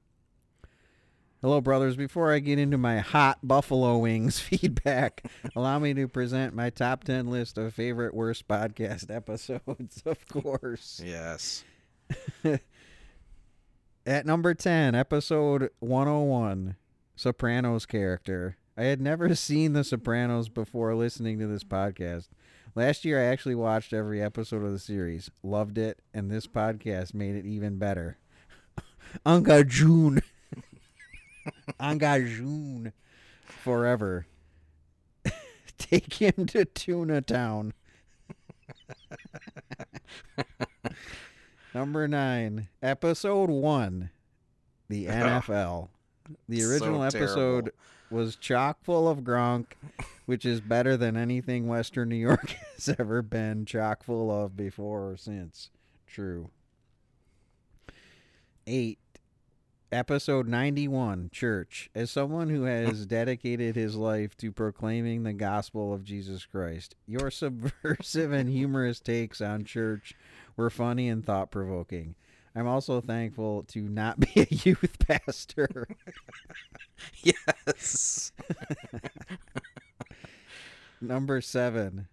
Hello, 1.41 1.59
brothers. 1.59 1.95
Before 1.95 2.31
I 2.31 2.37
get 2.37 2.59
into 2.59 2.77
my 2.77 2.99
hot 2.99 3.39
buffalo 3.41 3.97
wings 3.97 4.39
feedback, 4.41 5.25
allow 5.55 5.79
me 5.79 5.93
to 5.95 6.07
present 6.07 6.53
my 6.53 6.69
top 6.69 7.03
10 7.03 7.27
list 7.27 7.57
of 7.57 7.73
favorite 7.73 8.13
worst 8.13 8.47
podcast 8.47 9.09
episodes, 9.15 10.03
of 10.05 10.27
course. 10.27 11.01
Yes. 11.03 11.63
At 14.05 14.25
number 14.27 14.53
10, 14.53 14.93
episode 14.93 15.69
101, 15.79 16.75
Sopranos 17.15 17.85
character. 17.87 18.57
I 18.77 18.83
had 18.83 19.01
never 19.01 19.33
seen 19.35 19.73
The 19.73 19.83
Sopranos 19.83 20.47
before 20.49 20.93
listening 20.93 21.39
to 21.39 21.47
this 21.47 21.63
podcast. 21.63 22.27
Last 22.75 23.05
year, 23.05 23.21
I 23.21 23.25
actually 23.25 23.55
watched 23.55 23.93
every 23.93 24.21
episode 24.21 24.61
of 24.63 24.71
the 24.73 24.79
series, 24.79 25.31
loved 25.41 25.77
it, 25.77 25.99
and 26.13 26.29
this 26.29 26.45
podcast 26.45 27.13
made 27.13 27.35
it 27.35 27.45
even 27.45 27.77
better. 27.77 28.17
Uncle 29.25 29.63
June. 29.63 30.21
Uncle 31.79 32.19
June. 32.19 32.91
Forever. 33.45 34.27
Take 35.77 36.15
him 36.15 36.45
to 36.47 36.65
Tuna 36.65 37.21
Town. 37.21 37.73
Number 41.73 42.07
nine, 42.09 42.67
episode 42.83 43.49
one, 43.49 44.09
the 44.89 45.05
NFL. 45.07 45.87
The 46.49 46.59
So 46.59 46.69
original 46.69 47.03
episode 47.03 47.65
terrible. 47.65 47.71
Was 48.09 48.35
chock 48.35 48.83
full 48.83 49.07
of 49.07 49.19
Gronk, 49.19 49.67
which 50.25 50.45
is 50.45 50.61
better 50.61 50.97
than 50.97 51.17
anything 51.17 51.67
Western 51.67 52.09
New 52.09 52.15
York 52.15 52.49
has 52.75 52.95
ever 52.99 53.21
been 53.21 53.65
chock 53.65 54.03
full 54.03 54.31
of 54.31 54.55
before 54.55 55.11
or 55.11 55.17
since. 55.17 55.69
True. 56.07 56.49
Eight, 58.67 58.99
episode 59.91 60.47
91, 60.47 61.29
Church. 61.31 61.89
As 61.93 62.09
someone 62.09 62.49
who 62.49 62.63
has 62.63 63.05
dedicated 63.07 63.75
his 63.75 63.95
life 63.95 64.35
to 64.37 64.51
proclaiming 64.51 65.23
the 65.23 65.33
gospel 65.33 65.93
of 65.93 66.03
Jesus 66.03 66.45
Christ, 66.45 66.95
your 67.07 67.29
subversive 67.31 68.31
and 68.31 68.49
humorous 68.49 68.99
takes 68.99 69.41
on 69.41 69.63
church 69.63 70.15
were 70.57 70.69
funny 70.69 71.09
and 71.09 71.25
thought 71.25 71.51
provoking. 71.51 72.15
I'm 72.55 72.67
also 72.67 73.01
thankful 73.01 73.63
to 73.69 73.81
not 73.81 74.19
be 74.19 74.29
a 74.41 74.47
youth 74.49 74.97
pastor. 75.05 75.87
Yes. 77.23 78.31
Number 81.01 81.41
seven, 81.41 82.07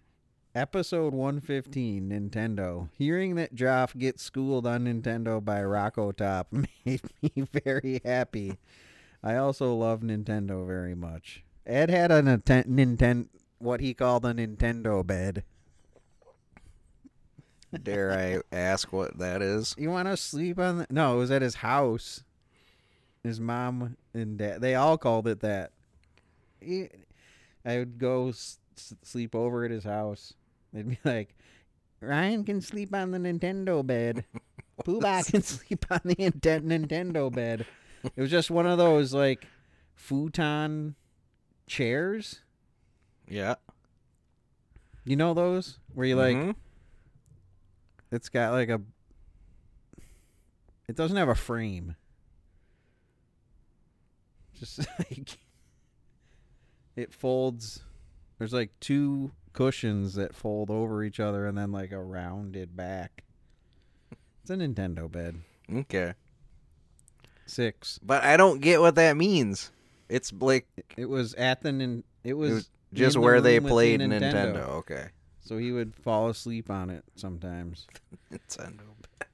Episode 0.55 1.13
115, 1.13 2.09
Nintendo. 2.09 2.89
Hearing 2.97 3.35
that 3.35 3.55
Joff 3.55 3.97
gets 3.97 4.23
schooled 4.23 4.67
on 4.67 4.85
Nintendo 4.85 5.43
by 5.43 5.63
Rocco 5.63 6.11
Top 6.11 6.47
made 6.51 7.01
me 7.21 7.47
very 7.63 8.01
happy. 8.05 8.57
I 9.23 9.35
also 9.37 9.73
love 9.73 10.01
Nintendo 10.01 10.65
very 10.67 10.95
much. 10.95 11.43
Ed 11.65 11.89
had 11.89 12.11
a 12.11 12.21
Nintendo, 12.21 12.67
Ninten- 12.67 13.29
what 13.57 13.79
he 13.79 13.93
called 13.93 14.25
a 14.25 14.33
Nintendo 14.33 15.05
bed. 15.05 15.43
Dare 17.81 18.11
I 18.11 18.55
ask 18.55 18.93
what 18.93 19.17
that 19.17 19.41
is? 19.41 19.73
You 19.79 19.89
want 19.89 20.07
to 20.07 20.15
sleep 20.17 20.59
on 20.59 20.79
the? 20.79 20.87
No, 20.91 21.15
it 21.15 21.17
was 21.17 21.31
at 21.31 21.41
his 21.41 21.55
house. 21.55 22.23
His 23.23 23.39
mom 23.39 23.95
and 24.13 24.37
dad, 24.37 24.61
they 24.61 24.75
all 24.75 24.97
called 24.97 25.27
it 25.27 25.39
that. 25.41 25.71
He, 26.59 26.89
I 27.65 27.77
would 27.77 27.97
go 27.97 28.29
s- 28.29 28.59
sleep 29.01 29.33
over 29.35 29.63
at 29.63 29.71
his 29.71 29.83
house. 29.85 30.33
They'd 30.73 30.89
be 30.89 30.97
like, 31.05 31.35
Ryan 32.01 32.43
can 32.43 32.59
sleep 32.61 32.93
on 32.93 33.11
the 33.11 33.17
Nintendo 33.19 33.85
bed. 33.85 34.25
Poobah 34.83 35.29
can 35.31 35.41
sleep 35.43 35.85
on 35.89 36.01
the 36.03 36.15
Ninten- 36.15 36.63
Nintendo 36.65 37.31
bed. 37.33 37.65
It 38.03 38.19
was 38.19 38.29
just 38.31 38.51
one 38.51 38.65
of 38.67 38.77
those 38.77 39.13
like 39.13 39.47
futon 39.95 40.95
chairs. 41.67 42.41
Yeah. 43.29 43.55
You 45.05 45.15
know 45.15 45.33
those 45.33 45.79
where 45.93 46.05
you 46.07 46.15
like 46.17 46.35
Mhm. 46.35 46.55
It's 48.11 48.27
got 48.29 48.51
like 48.51 48.69
a. 48.69 48.81
It 50.87 50.95
doesn't 50.95 51.15
have 51.17 51.29
a 51.29 51.35
frame. 51.35 51.95
Just 54.59 54.79
like. 54.99 55.37
It 56.95 57.13
folds. 57.13 57.81
There's 58.37 58.53
like 58.53 58.71
two 58.79 59.31
cushions 59.53 60.15
that 60.15 60.35
fold 60.35 60.69
over 60.69 61.03
each 61.03 61.19
other 61.19 61.45
and 61.47 61.57
then 61.57 61.71
like 61.71 61.91
a 61.91 62.01
rounded 62.01 62.75
back. 62.75 63.23
It's 64.41 64.49
a 64.49 64.55
Nintendo 64.55 65.09
bed. 65.11 65.41
Okay. 65.73 66.13
Six. 67.45 67.99
But 68.03 68.23
I 68.23 68.37
don't 68.37 68.61
get 68.61 68.81
what 68.81 68.95
that 68.95 69.15
means. 69.17 69.71
It's 70.09 70.31
like 70.33 70.67
It 70.97 71.05
was 71.09 71.33
at 71.35 71.61
the. 71.61 71.71
Nin- 71.71 72.03
It 72.23 72.33
was, 72.33 72.51
was 72.51 72.69
just 72.93 73.13
the 73.15 73.21
where 73.21 73.41
they 73.41 73.55
with 73.59 73.63
the 73.63 73.69
played 73.69 73.99
Nintendo. 74.01 74.67
Okay. 74.69 75.07
So 75.41 75.57
he 75.57 75.71
would 75.71 75.95
fall 75.95 76.29
asleep 76.29 76.69
on 76.69 76.89
it 76.89 77.03
sometimes. 77.15 77.87
Nintendo. 78.31 78.79
Bed. 79.19 79.27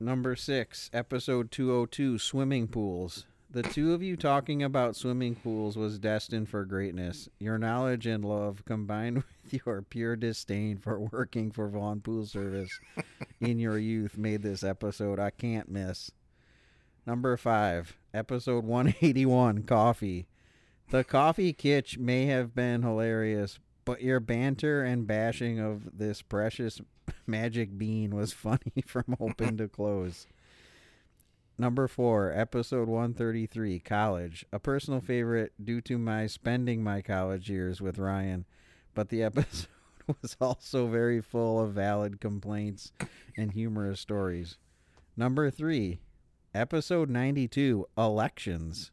Number 0.00 0.34
six, 0.34 0.90
episode 0.92 1.50
202 1.52 2.18
Swimming 2.18 2.66
Pools. 2.68 3.26
The 3.52 3.62
two 3.62 3.92
of 3.92 4.02
you 4.02 4.16
talking 4.16 4.62
about 4.62 4.96
swimming 4.96 5.34
pools 5.34 5.76
was 5.76 5.98
destined 5.98 6.48
for 6.48 6.64
greatness. 6.64 7.28
Your 7.38 7.58
knowledge 7.58 8.06
and 8.06 8.24
love, 8.24 8.64
combined 8.64 9.16
with 9.44 9.66
your 9.66 9.82
pure 9.82 10.16
disdain 10.16 10.78
for 10.78 10.98
working 10.98 11.50
for 11.50 11.68
Vaughn 11.68 12.00
Pool 12.00 12.24
Service 12.24 12.80
in 13.42 13.58
your 13.58 13.76
youth, 13.76 14.16
made 14.16 14.40
this 14.40 14.64
episode 14.64 15.20
I 15.20 15.28
can't 15.28 15.68
miss. 15.68 16.10
Number 17.06 17.36
five, 17.36 17.98
episode 18.14 18.64
181 18.64 19.64
Coffee. 19.64 20.26
The 20.88 21.04
coffee 21.04 21.52
kitsch 21.52 21.98
may 21.98 22.24
have 22.24 22.54
been 22.54 22.80
hilarious, 22.80 23.58
but 23.84 24.00
your 24.00 24.20
banter 24.20 24.82
and 24.82 25.06
bashing 25.06 25.60
of 25.60 25.98
this 25.98 26.22
precious 26.22 26.80
magic 27.26 27.76
bean 27.76 28.16
was 28.16 28.32
funny 28.32 28.72
from 28.86 29.14
open 29.20 29.58
to 29.58 29.68
close. 29.68 30.26
Number 31.58 31.86
four, 31.86 32.32
episode 32.32 32.88
133, 32.88 33.78
College. 33.80 34.44
A 34.52 34.58
personal 34.58 35.00
favorite 35.00 35.52
due 35.62 35.80
to 35.82 35.98
my 35.98 36.26
spending 36.26 36.82
my 36.82 37.02
college 37.02 37.50
years 37.50 37.80
with 37.80 37.98
Ryan, 37.98 38.46
but 38.94 39.10
the 39.10 39.22
episode 39.22 39.68
was 40.20 40.36
also 40.40 40.86
very 40.86 41.20
full 41.20 41.60
of 41.60 41.72
valid 41.72 42.20
complaints 42.20 42.92
and 43.36 43.52
humorous 43.52 44.00
stories. 44.00 44.56
Number 45.16 45.50
three, 45.50 46.00
episode 46.54 47.10
92, 47.10 47.86
Elections. 47.98 48.90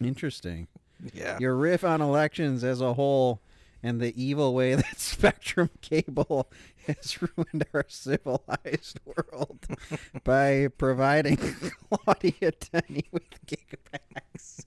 Interesting. 0.00 0.66
Yeah. 1.14 1.38
Your 1.38 1.54
riff 1.54 1.84
on 1.84 2.00
elections 2.00 2.64
as 2.64 2.80
a 2.80 2.94
whole 2.94 3.40
and 3.82 4.00
the 4.00 4.22
evil 4.22 4.54
way 4.54 4.74
that 4.76 4.98
Spectrum 4.98 5.70
Cable 5.80 6.50
has 6.86 7.20
ruined 7.22 7.66
our 7.74 7.84
civilized 7.88 9.00
world 9.04 9.66
by 10.24 10.68
providing 10.78 11.36
Claudia 11.90 12.52
Tenney 12.52 13.06
with 13.10 13.22
kickbacks 13.46 14.64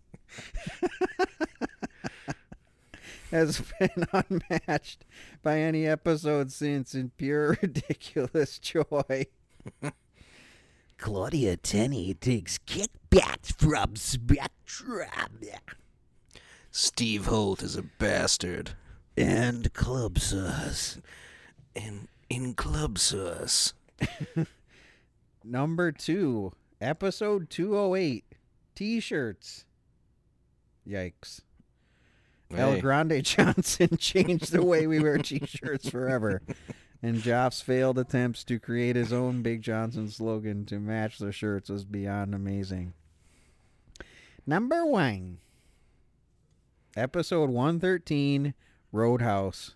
has 3.31 3.61
been 3.79 4.05
unmatched 4.11 5.05
by 5.41 5.59
any 5.59 5.87
episode 5.87 6.51
since 6.51 6.93
in 6.93 7.11
pure 7.17 7.57
ridiculous 7.61 8.59
joy. 8.59 9.25
Claudia 10.97 11.57
Tenney 11.57 12.13
takes 12.13 12.57
kickbacks 12.59 13.53
from 13.59 13.95
Spectrum 13.95 15.39
Steve 16.71 17.25
Holt 17.27 17.61
is 17.61 17.75
a 17.75 17.83
bastard. 17.83 18.71
and 19.15 19.71
Club 19.73 20.17
Sus. 20.17 20.99
And 21.75 22.07
in 22.29 22.53
Club 22.53 22.97
Sus. 22.97 23.73
Number 25.43 25.91
two, 25.91 26.53
episode 26.79 27.49
208, 27.49 28.23
t 28.75 28.99
shirts. 28.99 29.65
Yikes. 30.87 31.41
El 32.55 32.79
Grande 32.81 33.23
Johnson 33.23 33.97
changed 33.97 34.51
the 34.51 34.63
way 34.63 34.87
we 34.87 34.99
wear 34.99 35.17
t-shirts 35.17 35.89
forever. 35.89 36.41
And 37.01 37.17
Joff's 37.17 37.61
failed 37.61 37.97
attempts 37.97 38.43
to 38.45 38.59
create 38.59 38.95
his 38.95 39.11
own 39.11 39.41
Big 39.41 39.61
Johnson 39.61 40.09
slogan 40.09 40.65
to 40.67 40.79
match 40.79 41.17
the 41.17 41.31
shirts 41.31 41.69
was 41.69 41.83
beyond 41.83 42.33
amazing. 42.33 42.93
Number 44.45 44.85
one. 44.85 45.39
Episode 46.95 47.49
113, 47.49 48.53
Roadhouse. 48.91 49.73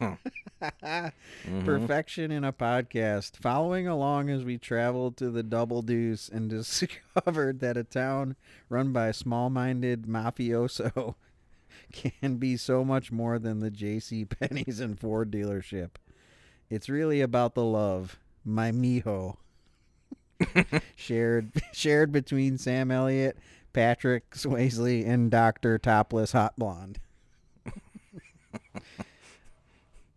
Mhm. 0.00 1.64
Perfection 1.64 2.30
in 2.30 2.44
a 2.44 2.52
podcast. 2.52 3.36
Following 3.36 3.86
along 3.86 4.30
as 4.30 4.44
we 4.44 4.58
traveled 4.58 5.16
to 5.16 5.30
the 5.30 5.42
Double 5.42 5.82
Deuce 5.82 6.28
and 6.28 6.50
discovered 6.50 7.60
that 7.60 7.76
a 7.76 7.84
town 7.84 8.36
run 8.68 8.92
by 8.92 9.08
a 9.08 9.12
small 9.14 9.50
minded 9.50 10.02
mafioso 10.02 11.14
can 11.92 12.36
be 12.36 12.56
so 12.56 12.84
much 12.84 13.10
more 13.10 13.38
than 13.38 13.60
the 13.60 13.70
J.C. 13.70 14.24
Penney's 14.24 14.80
and 14.80 14.98
Ford 14.98 15.30
dealership. 15.30 15.90
It's 16.68 16.88
really 16.88 17.20
about 17.20 17.54
the 17.54 17.64
love, 17.64 18.18
my 18.44 18.70
mijo, 18.70 19.36
shared 20.94 21.50
shared 21.72 22.12
between 22.12 22.58
Sam 22.58 22.90
Elliott, 22.90 23.36
Patrick 23.72 24.30
Swayze, 24.30 25.06
and 25.06 25.30
Doctor 25.30 25.78
Topless 25.78 26.32
Hot 26.32 26.54
Blonde. 26.56 27.00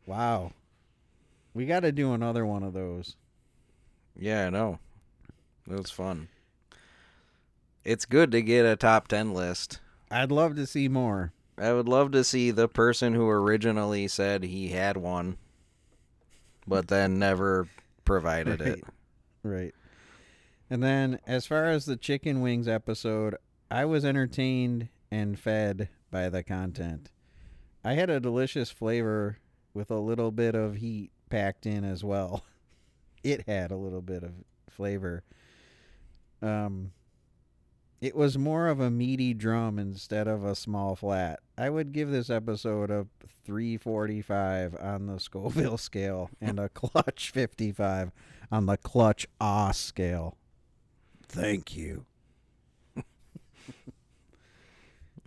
Wow, 0.05 0.51
we 1.53 1.65
got 1.65 1.81
to 1.81 1.91
do 1.91 2.13
another 2.13 2.45
one 2.45 2.63
of 2.63 2.73
those. 2.73 3.15
Yeah, 4.15 4.47
I 4.47 4.49
know. 4.49 4.79
That 5.67 5.79
was 5.79 5.91
fun. 5.91 6.27
It's 7.83 8.05
good 8.05 8.31
to 8.31 8.41
get 8.41 8.65
a 8.65 8.75
top 8.75 9.07
10 9.07 9.33
list. 9.33 9.79
I'd 10.09 10.31
love 10.31 10.55
to 10.55 10.67
see 10.67 10.87
more. 10.87 11.33
I 11.57 11.73
would 11.73 11.87
love 11.87 12.11
to 12.11 12.23
see 12.23 12.51
the 12.51 12.67
person 12.67 13.13
who 13.13 13.29
originally 13.29 14.07
said 14.07 14.43
he 14.43 14.69
had 14.69 14.97
one, 14.97 15.37
but 16.65 16.87
then 16.87 17.19
never 17.19 17.67
provided 18.05 18.61
it. 18.61 18.83
Right. 19.43 19.73
And 20.69 20.81
then, 20.81 21.19
as 21.27 21.45
far 21.45 21.65
as 21.65 21.85
the 21.85 21.97
chicken 21.97 22.41
wings 22.41 22.67
episode, 22.67 23.35
I 23.69 23.85
was 23.85 24.05
entertained 24.05 24.89
and 25.11 25.37
fed 25.37 25.89
by 26.09 26.29
the 26.29 26.43
content. 26.43 27.11
I 27.83 27.93
had 27.93 28.09
a 28.09 28.19
delicious 28.19 28.71
flavor 28.71 29.37
with 29.73 29.91
a 29.91 29.99
little 29.99 30.31
bit 30.31 30.55
of 30.55 30.75
heat 30.75 31.11
packed 31.29 31.65
in 31.65 31.83
as 31.83 32.03
well. 32.03 32.43
It 33.23 33.47
had 33.47 33.71
a 33.71 33.77
little 33.77 34.01
bit 34.01 34.21
of 34.21 34.33
flavor. 34.69 35.23
Um, 36.41 36.91
it 38.01 38.17
was 38.17 38.37
more 38.37 38.67
of 38.67 38.81
a 38.81 38.91
meaty 38.91 39.33
drum 39.33 39.79
instead 39.79 40.27
of 40.27 40.43
a 40.43 40.55
small 40.55 40.97
flat. 40.97 41.39
I 41.57 41.69
would 41.69 41.93
give 41.93 42.11
this 42.11 42.29
episode 42.29 42.91
a 42.91 43.07
345 43.45 44.75
on 44.75 45.05
the 45.05 45.19
Scoville 45.21 45.77
scale 45.77 46.29
and 46.41 46.59
a 46.59 46.67
clutch 46.67 47.31
55 47.31 48.11
on 48.51 48.65
the 48.65 48.75
clutch 48.75 49.25
ah 49.39 49.71
scale. 49.71 50.35
Thank 51.29 51.77
you. 51.77 52.05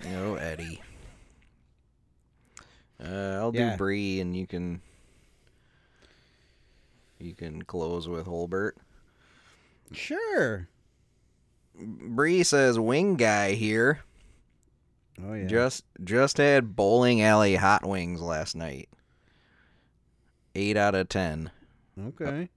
no, 0.05 0.35
Eddie. 0.35 0.83
Uh, 3.03 3.39
I'll 3.41 3.55
Yeah. 3.55 3.73
do 3.73 3.77
Bree, 3.77 4.21
and 4.21 4.37
you 4.37 4.47
can 4.47 4.81
you 7.19 7.35
can 7.35 7.63
close 7.63 8.09
with 8.09 8.27
Holbert. 8.27 8.73
Sure. 9.93 10.69
Bree 11.75 12.43
says, 12.43 12.79
"Wing 12.79 13.17
guy 13.17 13.53
here. 13.53 14.01
Oh 15.23 15.35
yeah. 15.35 15.47
Just 15.47 15.85
just 16.05 16.39
had 16.39 16.77
bowling 16.77 17.23
alley 17.23 17.57
hot 17.57 17.87
wings 17.87 18.21
last 18.21 18.55
night. 18.57 18.89
eight 20.55 20.77
out 20.77 20.95
of 20.95 21.09
ten. 21.09 21.51
Okay. 21.99 22.49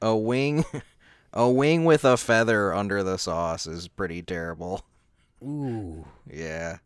A 0.00 0.16
wing, 0.16 0.64
a 1.32 1.48
wing 1.50 1.84
with 1.84 2.04
a 2.04 2.16
feather 2.16 2.72
under 2.74 3.02
the 3.02 3.18
sauce 3.18 3.66
is 3.66 3.86
pretty 3.88 4.22
terrible. 4.22 4.82
Ooh. 5.42 6.06
Yeah, 6.30 6.78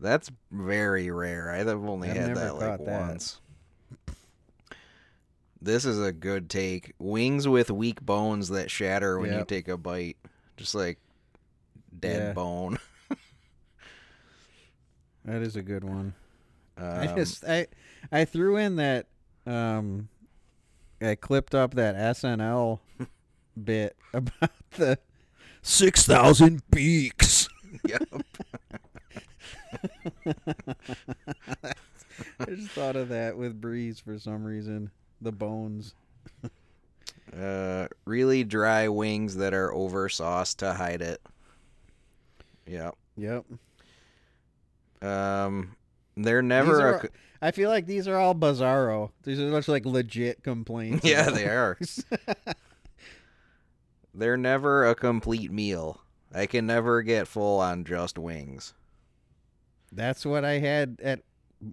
that's 0.00 0.30
very 0.50 1.10
rare. 1.10 1.50
I've 1.50 1.68
only 1.68 2.10
I've 2.10 2.16
had 2.16 2.36
that 2.36 2.54
like 2.54 2.78
that. 2.78 3.08
once. 3.08 3.40
This 5.62 5.84
is 5.84 6.00
a 6.00 6.10
good 6.12 6.48
take. 6.48 6.94
Wings 6.98 7.46
with 7.46 7.70
weak 7.70 8.00
bones 8.00 8.48
that 8.48 8.70
shatter 8.70 9.18
when 9.18 9.32
you 9.32 9.44
take 9.44 9.68
a 9.68 9.76
bite, 9.76 10.16
just 10.56 10.74
like 10.74 10.98
dead 11.98 12.28
Yeah. 12.28 12.32
bone. 12.32 12.78
That 15.26 15.42
is 15.42 15.54
a 15.54 15.62
good 15.62 15.84
one. 15.84 16.14
I 16.78 17.06
Um, 17.08 17.14
just 17.14 17.44
I 17.44 17.66
I 18.10 18.24
threw 18.24 18.56
in 18.56 18.76
that 18.76 19.06
um 19.46 20.08
I 21.00 21.14
clipped 21.14 21.54
up 21.54 21.74
that 21.74 21.94
SNL 21.94 22.80
bit 23.64 23.96
about 24.14 24.50
the 24.72 24.98
6,000 25.60 26.62
beaks. 26.70 27.48
yep. 27.86 28.02
I 32.38 32.44
just 32.46 32.68
thought 32.70 32.96
of 32.96 33.08
that 33.10 33.36
with 33.36 33.60
Breeze 33.60 33.98
for 34.00 34.18
some 34.18 34.44
reason. 34.44 34.90
The 35.20 35.32
bones. 35.32 35.94
Uh, 37.40 37.86
really 38.06 38.42
dry 38.42 38.88
wings 38.88 39.36
that 39.36 39.54
are 39.54 39.72
over 39.72 40.08
sauce 40.08 40.52
to 40.52 40.72
hide 40.72 41.00
it. 41.00 41.20
Yep. 42.66 42.96
Yep. 43.16 43.44
Um, 45.00 45.76
they're 46.16 46.42
never. 46.42 46.80
are- 46.80 46.96
A, 47.04 47.08
I 47.40 47.50
feel 47.52 47.70
like 47.70 47.86
these 47.86 48.08
are 48.08 48.16
all 48.16 48.34
bizarro. 48.34 49.10
These 49.22 49.38
are 49.38 49.46
much 49.48 49.68
like 49.68 49.86
legit 49.86 50.42
complaints. 50.42 51.04
yeah, 51.08 51.30
they 51.30 51.44
are. 51.46 51.78
They're 54.12 54.36
never 54.36 54.88
a 54.88 54.96
complete 54.96 55.52
meal. 55.52 56.00
I 56.34 56.46
can 56.46 56.66
never 56.66 57.00
get 57.02 57.28
full 57.28 57.60
on 57.60 57.84
just 57.84 58.18
wings. 58.18 58.74
That's 59.92 60.24
what 60.24 60.44
I 60.44 60.58
had 60.58 60.98
at 61.02 61.20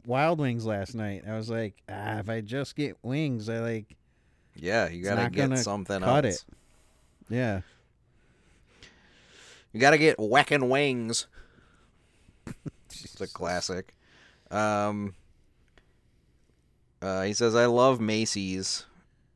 Wild 0.05 0.39
Wings 0.39 0.65
last 0.65 0.95
night. 0.95 1.23
I 1.27 1.35
was 1.37 1.49
like, 1.49 1.75
ah, 1.89 2.17
if 2.19 2.29
I 2.29 2.41
just 2.41 2.75
get 2.75 2.97
wings, 3.03 3.47
I 3.49 3.59
like, 3.59 3.95
Yeah, 4.55 4.89
you 4.89 5.03
gotta 5.03 5.29
get 5.29 5.57
something 5.59 6.01
cut 6.01 6.25
else. 6.25 6.45
it. 7.29 7.33
yeah. 7.33 7.61
You 9.73 9.79
gotta 9.79 9.97
get 9.97 10.19
whacking 10.19 10.69
wings. 10.69 11.27
It's 13.03 13.21
a 13.21 13.27
classic. 13.27 13.93
Um, 14.49 15.13
uh, 17.01 17.23
he 17.23 17.33
says, 17.33 17.53
"I 17.55 17.65
love 17.67 17.99
Macy's, 18.01 18.85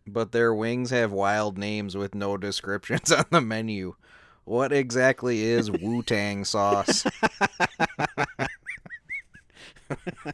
but 0.07 0.31
their 0.31 0.51
wings 0.53 0.89
have 0.89 1.11
wild 1.11 1.57
names 1.59 1.95
with 1.95 2.15
no 2.15 2.37
descriptions 2.37 3.11
on 3.11 3.25
the 3.29 3.41
menu. 3.41 3.93
What 4.45 4.71
exactly 4.71 5.43
is 5.43 5.69
Wu 5.81 6.01
Tang 6.01 6.43
sauce?" 6.43 7.05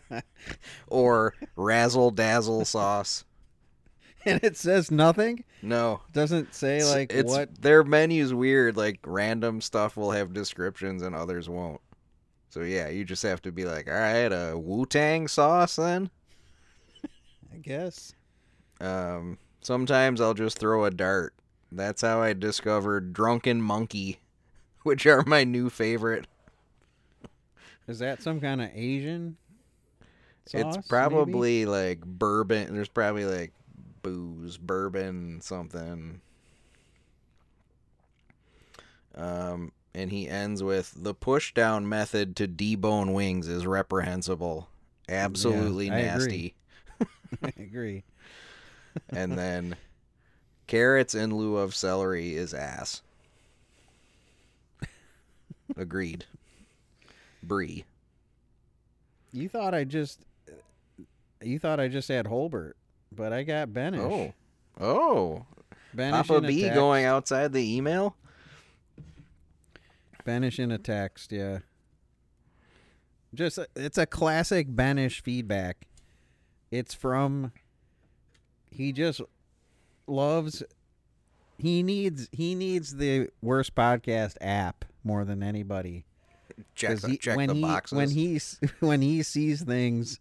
or 0.87 1.33
razzle 1.55 2.11
dazzle 2.11 2.65
sauce? 2.65 3.23
And 4.25 4.43
it 4.43 4.57
says 4.57 4.91
nothing. 4.91 5.45
No, 5.61 6.01
Doesn't 6.11 6.53
say 6.53 6.77
It's- 6.77 6.91
like 6.93 7.13
it's 7.13 7.29
what. 7.31 7.61
their 7.61 7.85
menu's 7.85 8.33
weird. 8.33 8.75
Like 8.75 8.99
random 9.05 9.61
stuff 9.61 9.95
will 9.95 10.11
have 10.11 10.33
descriptions 10.33 11.01
and 11.01 11.15
others 11.15 11.47
won't. 11.47 11.79
So 12.49 12.61
yeah, 12.61 12.89
you 12.89 13.05
just 13.05 13.23
have 13.23 13.41
to 13.43 13.53
be 13.53 13.63
like, 13.63 13.87
all 13.87 13.93
right, 13.93 14.25
a 14.33 14.57
Wu 14.57 14.85
Tang 14.85 15.29
sauce 15.29 15.77
then. 15.77 16.09
I 17.53 17.57
guess. 17.61 18.13
Um, 18.81 19.37
sometimes 19.61 20.19
I'll 20.19 20.33
just 20.33 20.59
throw 20.59 20.83
a 20.83 20.91
dart. 20.91 21.33
That's 21.71 22.01
how 22.01 22.21
I 22.21 22.33
discovered 22.33 23.13
Drunken 23.13 23.61
Monkey, 23.61 24.19
which 24.83 25.05
are 25.05 25.23
my 25.25 25.45
new 25.45 25.69
favorite. 25.69 26.27
Is 27.87 27.99
that 27.99 28.21
some 28.21 28.41
kind 28.41 28.61
of 28.61 28.71
Asian? 28.73 29.37
Sauce, 30.47 30.77
it's 30.77 30.77
maybe? 30.77 30.87
probably 30.87 31.65
like 31.65 32.01
bourbon. 32.05 32.73
There's 32.73 32.89
probably 32.89 33.25
like 33.25 33.51
booze, 34.01 34.57
bourbon, 34.57 35.41
something. 35.41 36.21
Um, 39.15 39.71
and 39.95 40.11
he 40.11 40.29
ends 40.29 40.61
with 40.63 40.93
the 40.95 41.13
push 41.13 41.53
down 41.53 41.89
method 41.89 42.35
to 42.37 42.47
debone 42.47 43.13
wings 43.13 43.47
is 43.47 43.65
reprehensible, 43.65 44.69
absolutely 45.09 45.89
I 45.91 45.99
agree. 45.99 46.05
nasty. 46.05 46.55
I 47.43 47.53
agree. 47.57 48.03
and 49.09 49.37
then 49.37 49.75
carrots 50.67 51.15
in 51.15 51.35
lieu 51.35 51.57
of 51.57 51.75
celery 51.75 52.35
is 52.35 52.53
ass. 52.53 53.01
Agreed. 55.77 56.25
Bree. 57.43 57.85
You 59.33 59.49
thought 59.49 59.73
I 59.73 59.83
just. 59.83 60.21
You 61.41 61.59
thought 61.59 61.79
I 61.79 61.87
just 61.87 62.07
had 62.07 62.25
Holbert, 62.25 62.73
but 63.11 63.31
I 63.33 63.43
got 63.43 63.69
Benish. 63.69 63.99
Oh. 64.79 64.83
Oh. 64.83 65.45
Benish 65.95 66.27
Papa 66.27 66.41
B 66.41 66.61
text. 66.61 66.75
going 66.75 67.05
outside 67.05 67.53
the 67.53 67.75
email? 67.75 68.15
Banish 70.25 70.59
in 70.59 70.71
a 70.71 70.77
text, 70.77 71.31
yeah. 71.31 71.59
Just 73.33 73.59
it's 73.75 73.97
a 73.97 74.05
classic 74.05 74.67
Banish 74.69 75.21
feedback. 75.21 75.87
It's 76.71 76.93
from 76.93 77.51
he 78.69 78.91
just 78.91 79.21
loves 80.05 80.63
he 81.57 81.81
needs 81.83 82.29
he 82.31 82.55
needs 82.55 82.95
the 82.95 83.29
worst 83.41 83.75
podcast 83.75 84.35
app 84.41 84.85
more 85.03 85.23
than 85.23 85.43
anybody. 85.43 86.05
Check, 86.75 86.89
'Cause 86.91 87.01
the, 87.01 87.09
he, 87.09 87.17
check 87.17 87.37
when 87.37 87.47
the 87.49 87.55
he, 87.55 87.61
boxes. 87.61 87.95
When 87.97 88.09
he 88.09 88.39
when 88.79 89.01
he 89.01 89.23
sees 89.23 89.63
things 89.63 90.19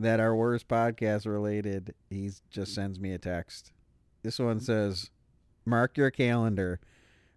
that 0.00 0.18
are 0.18 0.34
worst 0.34 0.66
podcast 0.66 1.26
related, 1.26 1.94
he 2.08 2.30
just 2.50 2.74
sends 2.74 2.98
me 2.98 3.12
a 3.12 3.18
text. 3.18 3.72
This 4.22 4.38
one 4.38 4.58
mm. 4.58 4.62
says, 4.62 5.10
"Mark 5.64 5.96
your 5.96 6.10
calendar, 6.10 6.80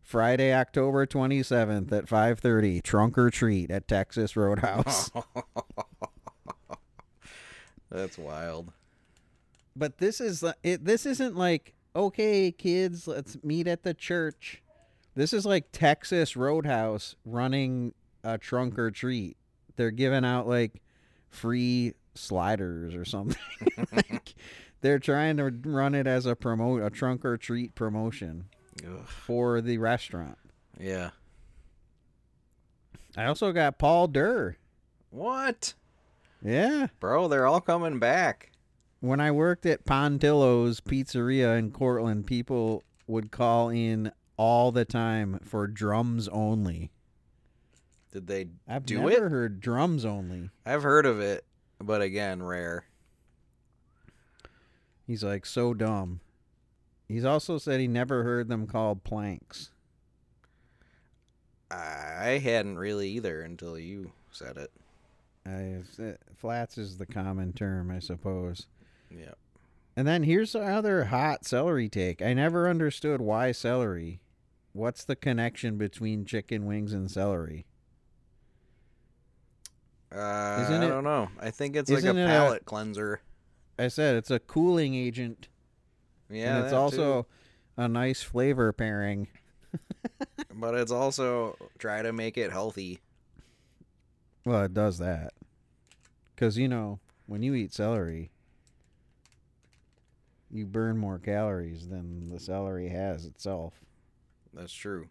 Friday, 0.02 0.54
October 0.54 1.06
twenty 1.06 1.43
seventh 1.43 1.91
at 1.91 2.08
five 2.08 2.39
thirty, 2.39 2.82
trunk 2.82 3.17
or 3.17 3.30
treat 3.30 3.69
at 3.69 3.88
Texas 3.88 4.36
Roadhouse." 4.36 5.12
That's 7.91 8.17
wild. 8.17 8.71
but 9.76 9.99
this 9.99 10.19
is 10.19 10.43
uh, 10.43 10.54
it. 10.63 10.86
This 10.86 11.06
isn't 11.06 11.36
like 11.36 11.76
okay, 11.95 12.52
kids, 12.52 13.08
let's 13.08 13.38
meet 13.43 13.67
at 13.67 13.84
the 13.84 13.93
church. 13.93 14.63
This 15.15 15.32
is 15.32 15.45
like 15.45 15.65
Texas 15.71 16.36
Roadhouse 16.36 17.15
running 17.23 17.93
a 18.23 18.38
trunk 18.38 18.80
or 18.80 18.89
treat. 18.89 19.38
They're 19.76 19.91
giving 19.91 20.26
out 20.26 20.47
like 20.47 20.82
free 21.30 21.93
sliders 22.15 22.95
or 22.95 23.06
something. 23.06 23.38
like, 23.91 24.36
they're 24.82 24.99
trying 24.99 25.38
to 25.38 25.54
run 25.65 25.95
it 25.95 26.08
as 26.08 26.26
a 26.26 26.36
promote 26.36 26.82
a 26.84 26.89
trunk 26.89 27.23
or 27.26 27.38
treat 27.38 27.76
promotion 27.76 28.45
Ugh. 28.86 29.06
for 29.08 29.62
the 29.62 29.78
restaurant. 29.78 30.38
Yeah. 30.80 31.12
I 33.15 33.26
also 33.26 33.52
got 33.52 33.78
Paul 33.78 34.08
Durr. 34.08 34.58
What? 35.12 35.73
Yeah. 36.43 36.88
Bro, 36.99 37.28
they're 37.28 37.45
all 37.45 37.62
coming 37.62 37.99
back. 37.99 38.52
When 38.99 39.19
I 39.19 39.32
worked 39.32 39.65
at 39.65 39.86
Pontillo's 39.86 40.80
Pizzeria 40.82 41.58
in 41.60 41.71
Cortland, 41.71 42.26
people 42.26 42.84
would 43.06 43.32
call 43.32 43.69
in 43.69 44.12
all 44.38 44.71
the 44.71 44.86
time 44.86 45.39
for 45.43 45.67
drums 45.67 46.28
only. 46.30 46.89
Did 48.12 48.28
they 48.28 48.47
I've 48.67 48.86
do 48.86 48.99
never 49.02 49.26
it? 49.28 49.32
heard 49.32 49.60
drums 49.60 50.06
only. 50.06 50.49
I've 50.65 50.84
heard 50.84 51.06
of 51.06 51.19
it, 51.19 51.45
but 51.79 52.01
again, 52.01 52.43
rare. 52.43 52.86
He's 55.05 55.23
like 55.23 55.45
so 55.45 55.73
dumb. 55.73 56.21
He's 57.07 57.25
also 57.25 57.57
said 57.57 57.79
he 57.79 57.88
never 57.88 58.23
heard 58.23 58.47
them 58.47 58.67
called 58.67 59.03
planks. 59.03 59.71
I 61.69 62.39
hadn't 62.43 62.77
really 62.77 63.09
either 63.09 63.41
until 63.41 63.77
you 63.77 64.12
said 64.31 64.57
it. 64.57 64.71
I, 65.45 65.81
flats 66.38 66.77
is 66.77 66.97
the 66.97 67.05
common 67.05 67.53
term, 67.53 67.91
I 67.91 67.99
suppose. 67.99 68.67
Yeah. 69.09 69.33
And 69.95 70.07
then 70.07 70.23
here's 70.23 70.55
another 70.55 71.05
hot 71.05 71.45
celery 71.45 71.89
take. 71.89 72.21
I 72.21 72.33
never 72.33 72.69
understood 72.69 73.21
why 73.21 73.51
celery. 73.51 74.21
What's 74.71 75.03
the 75.03 75.15
connection 75.15 75.77
between 75.77 76.25
chicken 76.25 76.65
wings 76.65 76.93
and 76.93 77.12
celery? 77.12 77.65
Uh, 80.13 80.62
Isn't 80.63 80.82
I 80.82 80.86
it- 80.86 80.89
don't 80.89 81.04
know. 81.04 81.30
I 81.39 81.49
think 81.52 81.76
it's 81.76 81.89
like 81.89 82.04
a 82.04 82.08
isn't 82.08 82.17
a- 82.17 82.26
palate 82.28 82.65
cleanser. 82.65 83.21
I 83.80 83.88
said 83.88 84.15
it's 84.15 84.30
a 84.30 84.39
cooling 84.39 84.93
agent, 84.93 85.47
Yeah, 86.30 86.58
and 86.58 86.65
it's 86.65 86.73
also 86.73 87.23
too. 87.23 87.28
a 87.78 87.88
nice 87.88 88.21
flavor 88.21 88.71
pairing. 88.71 89.28
but 90.54 90.76
it's 90.76 90.91
also 90.91 91.58
try 91.80 92.04
to 92.04 92.13
make 92.13 92.38
it 92.38 92.52
healthy. 92.52 92.99
Well, 94.45 94.63
it 94.65 94.73
does 94.76 94.99
that. 94.99 95.34
Because, 96.36 96.58
you 96.58 96.67
know, 96.67 96.99
when 97.26 97.41
you 97.41 97.56
eat 97.56 97.73
celery, 97.73 98.30
you 100.52 100.65
burn 100.67 100.97
more 100.97 101.17
calories 101.17 101.88
than 101.88 102.30
the 102.30 102.39
celery 102.39 102.89
has 102.89 103.26
itself. 103.26 103.73
That's 104.54 104.73
true. 104.73 105.08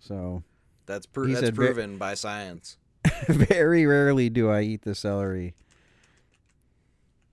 So 0.00 0.42
That's 0.84 1.06
pro- 1.06 1.28
that's 1.28 1.50
proven 1.52 1.96
by 1.96 2.12
science. 2.14 2.76
very 3.28 3.86
rarely 3.86 4.28
do 4.30 4.50
I 4.50 4.62
eat 4.62 4.82
the 4.82 4.94
celery. 4.94 5.54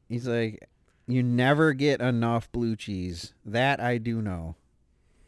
He's 0.08 0.28
like, 0.28 0.68
you 1.08 1.22
never 1.24 1.74
get 1.74 2.02
enough 2.02 2.52
blue 2.52 2.76
cheese. 2.76 3.34
That 3.46 3.80
I 3.80 3.98
do 3.98 4.22
know. 4.22 4.56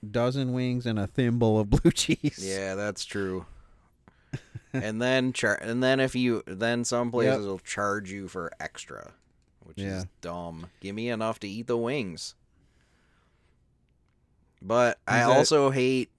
Dozen 0.10 0.54
wings 0.54 0.86
and 0.86 0.98
a 0.98 1.08
thimble 1.08 1.60
of 1.60 1.70
blue 1.70 1.92
cheese. 1.92 2.40
Yeah, 2.42 2.76
that's 2.76 3.06
true. 3.06 3.46
and 4.74 5.02
then 5.02 5.34
char- 5.34 5.60
and 5.62 5.84
then 5.84 6.00
if 6.00 6.16
you 6.16 6.42
then 6.48 6.84
some 6.86 7.12
places 7.12 7.46
will 7.46 7.60
charge 7.60 8.12
you 8.12 8.28
for 8.28 8.52
extra, 8.60 9.12
which 9.64 9.78
Yeah. 9.78 9.98
is 10.00 10.06
dumb. 10.22 10.68
Give 10.80 10.96
me 10.96 11.10
enough 11.10 11.40
to 11.42 11.48
eat 11.48 11.68
the 11.68 11.78
wings. 11.78 12.34
But 14.62 15.00
I 15.08 15.20
that- 15.20 15.30
also 15.30 15.70
hate 15.72 16.10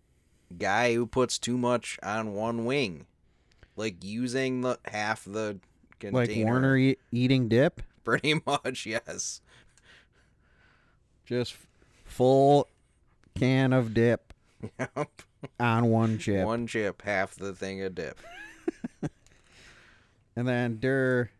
guy 0.59 0.95
who 0.95 1.07
puts 1.07 1.39
too 1.39 1.57
much 1.57 1.99
on 2.03 2.35
one 2.35 2.65
wing. 2.65 3.07
Like 3.77 4.03
using 4.05 4.61
the 4.61 4.79
half 4.85 5.25
the 5.25 5.59
container. 5.99 6.27
like 6.27 6.45
Warner 6.45 6.77
e- 6.77 6.97
eating 7.11 7.49
dip, 7.49 7.81
pretty 8.05 8.35
much, 8.47 8.85
yes. 8.87 9.41
just 11.25 11.57
full 12.05 12.69
can 13.39 13.73
of 13.73 13.95
dip 13.95 14.33
Yep. 14.79 15.23
on 15.59 15.87
one 15.87 16.19
chip. 16.19 16.45
One 16.47 16.67
chip, 16.67 17.03
half 17.03 17.35
the 17.35 17.55
thing 17.55 17.83
of 17.83 17.95
dip. 17.95 18.19
And 20.35 20.49
then 20.49 20.79
Durr 20.79 21.31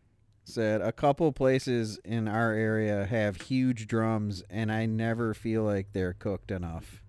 said 0.45 0.81
a 0.81 0.91
couple 0.91 1.31
places 1.31 1.99
in 2.05 2.27
our 2.27 2.51
area 2.53 3.05
have 3.07 3.41
huge 3.41 3.87
drums, 3.87 4.43
and 4.51 4.71
I 4.71 4.85
never 4.85 5.33
feel 5.33 5.63
like 5.63 5.87
they're 5.93 6.13
cooked 6.13 6.51
enough. 6.51 7.01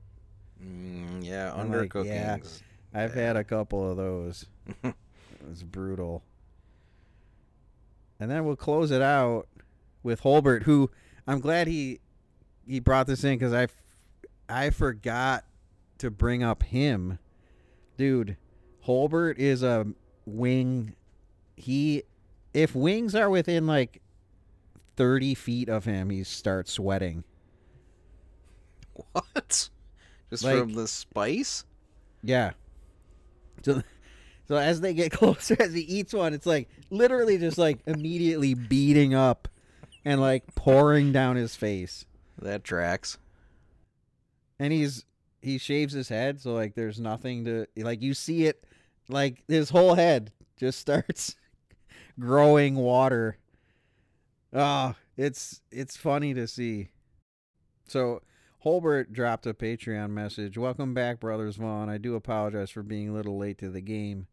Mm, 0.64 1.22
yeah, 1.22 1.52
I'm 1.54 1.70
like, 1.70 1.90
undercooking. 1.90 2.06
yeah. 2.06 2.38
I've 2.94 3.12
had 3.12 3.36
a 3.36 3.44
couple 3.44 3.90
of 3.90 3.98
those. 3.98 4.46
it 5.44 5.48
was 5.50 5.62
brutal. 5.62 6.22
And 8.20 8.30
then 8.30 8.44
we'll 8.44 8.56
close 8.56 8.90
it 8.90 9.02
out 9.02 9.48
with 10.02 10.22
Holbert, 10.22 10.62
who 10.62 10.90
I'm 11.26 11.40
glad 11.40 11.66
he 11.66 12.00
he 12.66 12.80
brought 12.80 13.06
this 13.06 13.24
in 13.24 13.38
because 13.38 13.52
I 13.52 13.66
I 14.48 14.70
forgot 14.70 15.44
to 15.98 16.10
bring 16.10 16.42
up 16.42 16.62
him, 16.62 17.18
dude. 17.96 18.36
Holbert 18.86 19.38
is 19.38 19.62
a 19.62 19.86
wing. 20.26 20.94
He 21.56 22.04
if 22.52 22.74
wings 22.74 23.14
are 23.14 23.28
within 23.30 23.66
like 23.66 24.00
thirty 24.96 25.34
feet 25.34 25.68
of 25.68 25.84
him, 25.84 26.10
he 26.10 26.22
starts 26.24 26.72
sweating. 26.72 27.24
What? 29.12 29.70
Just 30.30 30.44
Like- 30.44 30.58
from 30.58 30.74
the 30.74 30.86
spice? 30.88 31.64
Yeah. 32.22 32.52
So, 33.62 33.82
so 34.46 34.56
as 34.56 34.80
they 34.80 34.94
get 34.94 35.12
closer, 35.12 35.56
as 35.58 35.72
he 35.72 35.80
eats 35.80 36.12
one, 36.12 36.34
it's 36.34 36.46
like 36.46 36.68
literally 36.90 37.38
just 37.38 37.58
like 37.58 37.80
immediately 37.86 38.54
beating 38.54 39.14
up 39.14 39.48
and 40.04 40.20
like 40.20 40.54
pouring 40.54 41.12
down 41.12 41.36
his 41.36 41.56
face. 41.56 42.04
That 42.40 42.64
tracks. 42.64 43.18
And 44.58 44.72
he's 44.72 45.04
he 45.40 45.58
shaves 45.58 45.92
his 45.92 46.08
head, 46.08 46.40
so 46.40 46.52
like 46.52 46.74
there's 46.74 47.00
nothing 47.00 47.44
to 47.44 47.66
like 47.76 48.02
you 48.02 48.14
see 48.14 48.46
it 48.46 48.64
like 49.08 49.42
his 49.48 49.70
whole 49.70 49.94
head 49.94 50.32
just 50.56 50.78
starts 50.80 51.36
growing 52.18 52.76
water. 52.76 53.38
Oh, 54.52 54.94
it's 55.16 55.60
it's 55.70 55.96
funny 55.96 56.34
to 56.34 56.46
see. 56.46 56.90
So 57.86 58.22
Holbert 58.64 59.12
dropped 59.12 59.46
a 59.46 59.54
Patreon 59.54 60.10
message. 60.10 60.56
Welcome 60.56 60.94
back, 60.94 61.20
Brothers 61.20 61.56
Vaughn. 61.56 61.88
I 61.88 61.98
do 61.98 62.14
apologize 62.14 62.70
for 62.70 62.82
being 62.82 63.08
a 63.10 63.12
little 63.12 63.36
late 63.38 63.58
to 63.58 63.70
the 63.70 63.82
game. 63.82 64.26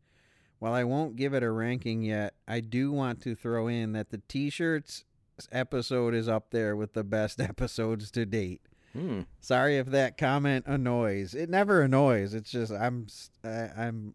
While 0.62 0.74
I 0.74 0.84
won't 0.84 1.16
give 1.16 1.34
it 1.34 1.42
a 1.42 1.50
ranking 1.50 2.04
yet, 2.04 2.36
I 2.48 2.60
do 2.60 2.92
want 2.92 3.20
to 3.24 3.34
throw 3.34 3.66
in 3.68 3.94
that 3.94 4.12
the 4.12 4.22
t-shirts 4.28 5.06
episode 5.52 6.14
is 6.14 6.28
up 6.30 6.52
there 6.52 6.76
with 6.76 6.94
the 6.94 7.04
best 7.04 7.42
episodes 7.42 8.12
to 8.12 8.28
date. 8.28 8.62
Hmm. 8.94 9.22
Sorry 9.40 9.80
if 9.80 9.88
that 9.88 10.20
comment 10.20 10.66
annoys. 10.68 11.34
It 11.34 11.50
never 11.50 11.82
annoys. 11.82 12.36
It's 12.36 12.52
just 12.52 12.72
I'm 12.72 13.08
s- 13.10 13.32
I, 13.44 13.70
I'm 13.76 14.14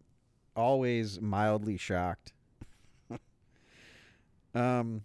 always 0.55 1.19
mildly 1.19 1.75
shocked. 1.75 2.31
um 4.55 5.01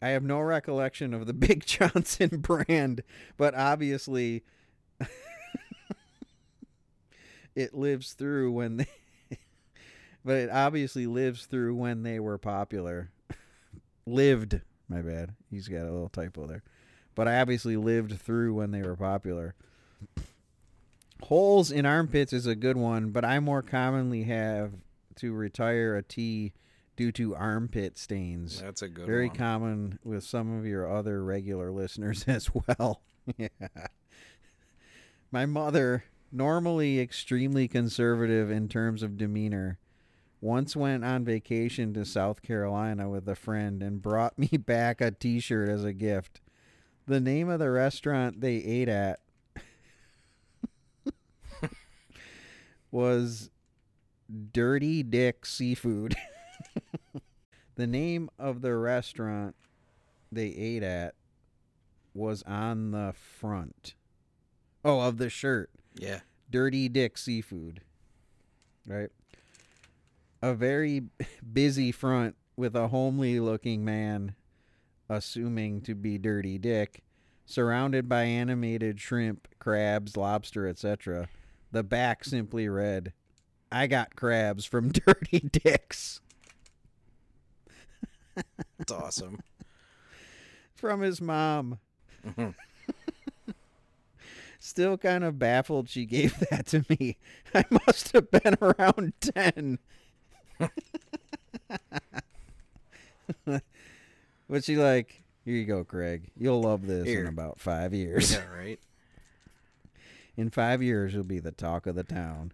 I 0.00 0.10
have 0.10 0.22
no 0.22 0.38
recollection 0.40 1.12
of 1.12 1.26
the 1.26 1.32
Big 1.48 1.66
Johnson 1.66 2.38
brand, 2.38 3.02
but 3.36 3.56
obviously 3.56 4.44
it 7.56 7.74
lives 7.74 8.12
through 8.12 8.52
when 8.52 8.76
they 8.76 8.86
but 10.24 10.36
it 10.36 10.50
obviously 10.50 11.06
lives 11.06 11.46
through 11.46 11.74
when 11.74 12.02
they 12.02 12.20
were 12.20 12.38
popular. 12.38 13.10
lived, 14.06 14.60
my 14.88 15.02
bad. 15.02 15.34
He's 15.50 15.68
got 15.68 15.82
a 15.82 15.92
little 15.92 16.08
typo 16.08 16.46
there. 16.46 16.62
But 17.14 17.28
I 17.28 17.40
obviously 17.40 17.76
lived 17.76 18.18
through 18.20 18.54
when 18.54 18.70
they 18.70 18.82
were 18.82 18.96
popular. 18.96 19.54
Holes 21.22 21.70
in 21.70 21.84
armpits 21.84 22.32
is 22.32 22.46
a 22.46 22.54
good 22.54 22.76
one, 22.76 23.10
but 23.10 23.24
I 23.24 23.40
more 23.40 23.62
commonly 23.62 24.22
have 24.24 24.72
to 25.16 25.32
retire 25.32 25.96
a 25.96 26.02
tee 26.02 26.54
due 26.96 27.12
to 27.12 27.34
armpit 27.34 27.98
stains. 27.98 28.60
That's 28.60 28.82
a 28.82 28.88
good 28.88 29.02
one. 29.02 29.06
Very 29.06 29.28
one. 29.28 29.36
common 29.36 29.98
with 30.04 30.24
some 30.24 30.58
of 30.58 30.66
your 30.66 30.90
other 30.90 31.22
regular 31.24 31.70
listeners 31.72 32.24
as 32.26 32.50
well. 32.54 33.02
yeah. 33.36 33.48
My 35.30 35.46
mother, 35.46 36.04
normally 36.32 37.00
extremely 37.00 37.68
conservative 37.68 38.50
in 38.50 38.68
terms 38.68 39.02
of 39.02 39.16
demeanor, 39.16 39.78
once 40.40 40.74
went 40.74 41.04
on 41.04 41.24
vacation 41.24 41.92
to 41.94 42.04
South 42.04 42.42
Carolina 42.42 43.08
with 43.08 43.28
a 43.28 43.34
friend 43.34 43.82
and 43.82 44.00
brought 44.02 44.38
me 44.38 44.48
back 44.66 45.00
a 45.00 45.10
t 45.10 45.40
shirt 45.40 45.68
as 45.68 45.84
a 45.84 45.92
gift. 45.92 46.40
The 47.06 47.20
name 47.20 47.48
of 47.48 47.58
the 47.58 47.70
restaurant 47.70 48.40
they 48.40 48.56
ate 48.56 48.88
at 48.88 49.20
was 52.90 53.50
Dirty 54.52 55.02
Dick 55.02 55.44
Seafood. 55.44 56.14
the 57.74 57.86
name 57.86 58.30
of 58.38 58.60
the 58.62 58.76
restaurant 58.76 59.56
they 60.30 60.48
ate 60.48 60.82
at 60.82 61.14
was 62.14 62.42
on 62.44 62.92
the 62.92 63.12
front. 63.12 63.94
Oh, 64.84 65.00
of 65.00 65.18
the 65.18 65.28
shirt. 65.28 65.70
yeah. 65.94 66.20
Dirty 66.50 66.88
Dick 66.88 67.16
Seafood. 67.18 67.80
Right? 68.86 69.10
A 70.42 70.54
very 70.54 71.02
busy 71.52 71.92
front 71.92 72.36
with 72.56 72.74
a 72.76 72.88
homely 72.88 73.40
looking 73.40 73.84
man, 73.84 74.34
assuming 75.08 75.80
to 75.82 75.94
be 75.94 76.18
Dirty 76.18 76.58
Dick, 76.58 77.02
surrounded 77.46 78.08
by 78.08 78.22
animated 78.24 79.00
shrimp, 79.00 79.48
crabs, 79.58 80.16
lobster, 80.16 80.66
etc. 80.66 81.28
The 81.72 81.82
back 81.82 82.24
simply 82.24 82.68
read, 82.68 83.12
I 83.72 83.86
got 83.86 84.16
crabs 84.16 84.64
from 84.64 84.88
Dirty 84.92 85.40
Dicks. 85.40 86.20
It's 88.78 88.92
awesome. 88.92 89.40
From 90.74 91.00
his 91.02 91.20
mom. 91.20 91.78
Mhm. 92.26 92.54
Still 94.58 94.96
kind 94.98 95.24
of 95.24 95.38
baffled 95.38 95.88
she 95.88 96.04
gave 96.06 96.38
that 96.50 96.66
to 96.68 96.84
me. 96.88 97.16
I 97.54 97.64
must 97.86 98.12
have 98.12 98.30
been 98.30 98.56
around 98.60 99.12
10. 99.20 99.78
but 104.48 104.64
she 104.64 104.76
like, 104.76 105.22
here 105.44 105.54
you 105.54 105.64
go, 105.64 105.84
Craig. 105.84 106.30
You'll 106.36 106.62
love 106.62 106.86
this 106.86 107.06
Here. 107.06 107.22
in 107.22 107.26
about 107.28 107.60
five 107.60 107.94
years. 107.94 108.32
yeah, 108.32 108.46
right. 108.54 108.80
In 110.36 110.48
five 110.48 110.82
years, 110.82 111.12
you'll 111.12 111.24
be 111.24 111.40
the 111.40 111.50
talk 111.52 111.86
of 111.86 111.96
the 111.96 112.04
town. 112.04 112.52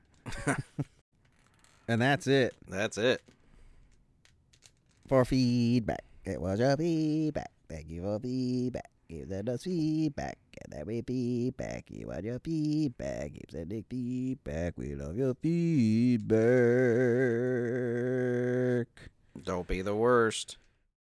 and 1.87 2.01
that's 2.01 2.27
it 2.27 2.55
That's 2.67 2.99
it. 2.99 3.23
for 5.07 5.25
feedback. 5.25 6.03
It 6.25 6.41
was 6.41 6.59
your 6.59 6.77
feedback. 6.77 7.53
Thank 7.69 7.89
you 7.89 8.03
for 8.03 8.19
feedback. 8.19 8.91
Give 9.09 9.29
them 9.29 9.49
us 9.49 9.63
feedback. 9.65 10.39
And 10.65 10.73
that 10.73 10.87
we 10.87 11.03
feedback. 11.03 11.85
You 11.91 12.09
want 12.09 12.25
your 12.25 12.39
feedback. 12.41 13.35
Keep 13.35 13.51
sending 13.51 13.85
feedback. 13.89 14.75
We 14.77 14.95
love 14.95 15.17
your 15.17 15.35
feedback. 15.35 16.37
Don't 19.45 19.69
be 19.69 19.83
the 19.83 19.95
worst. 19.95 20.57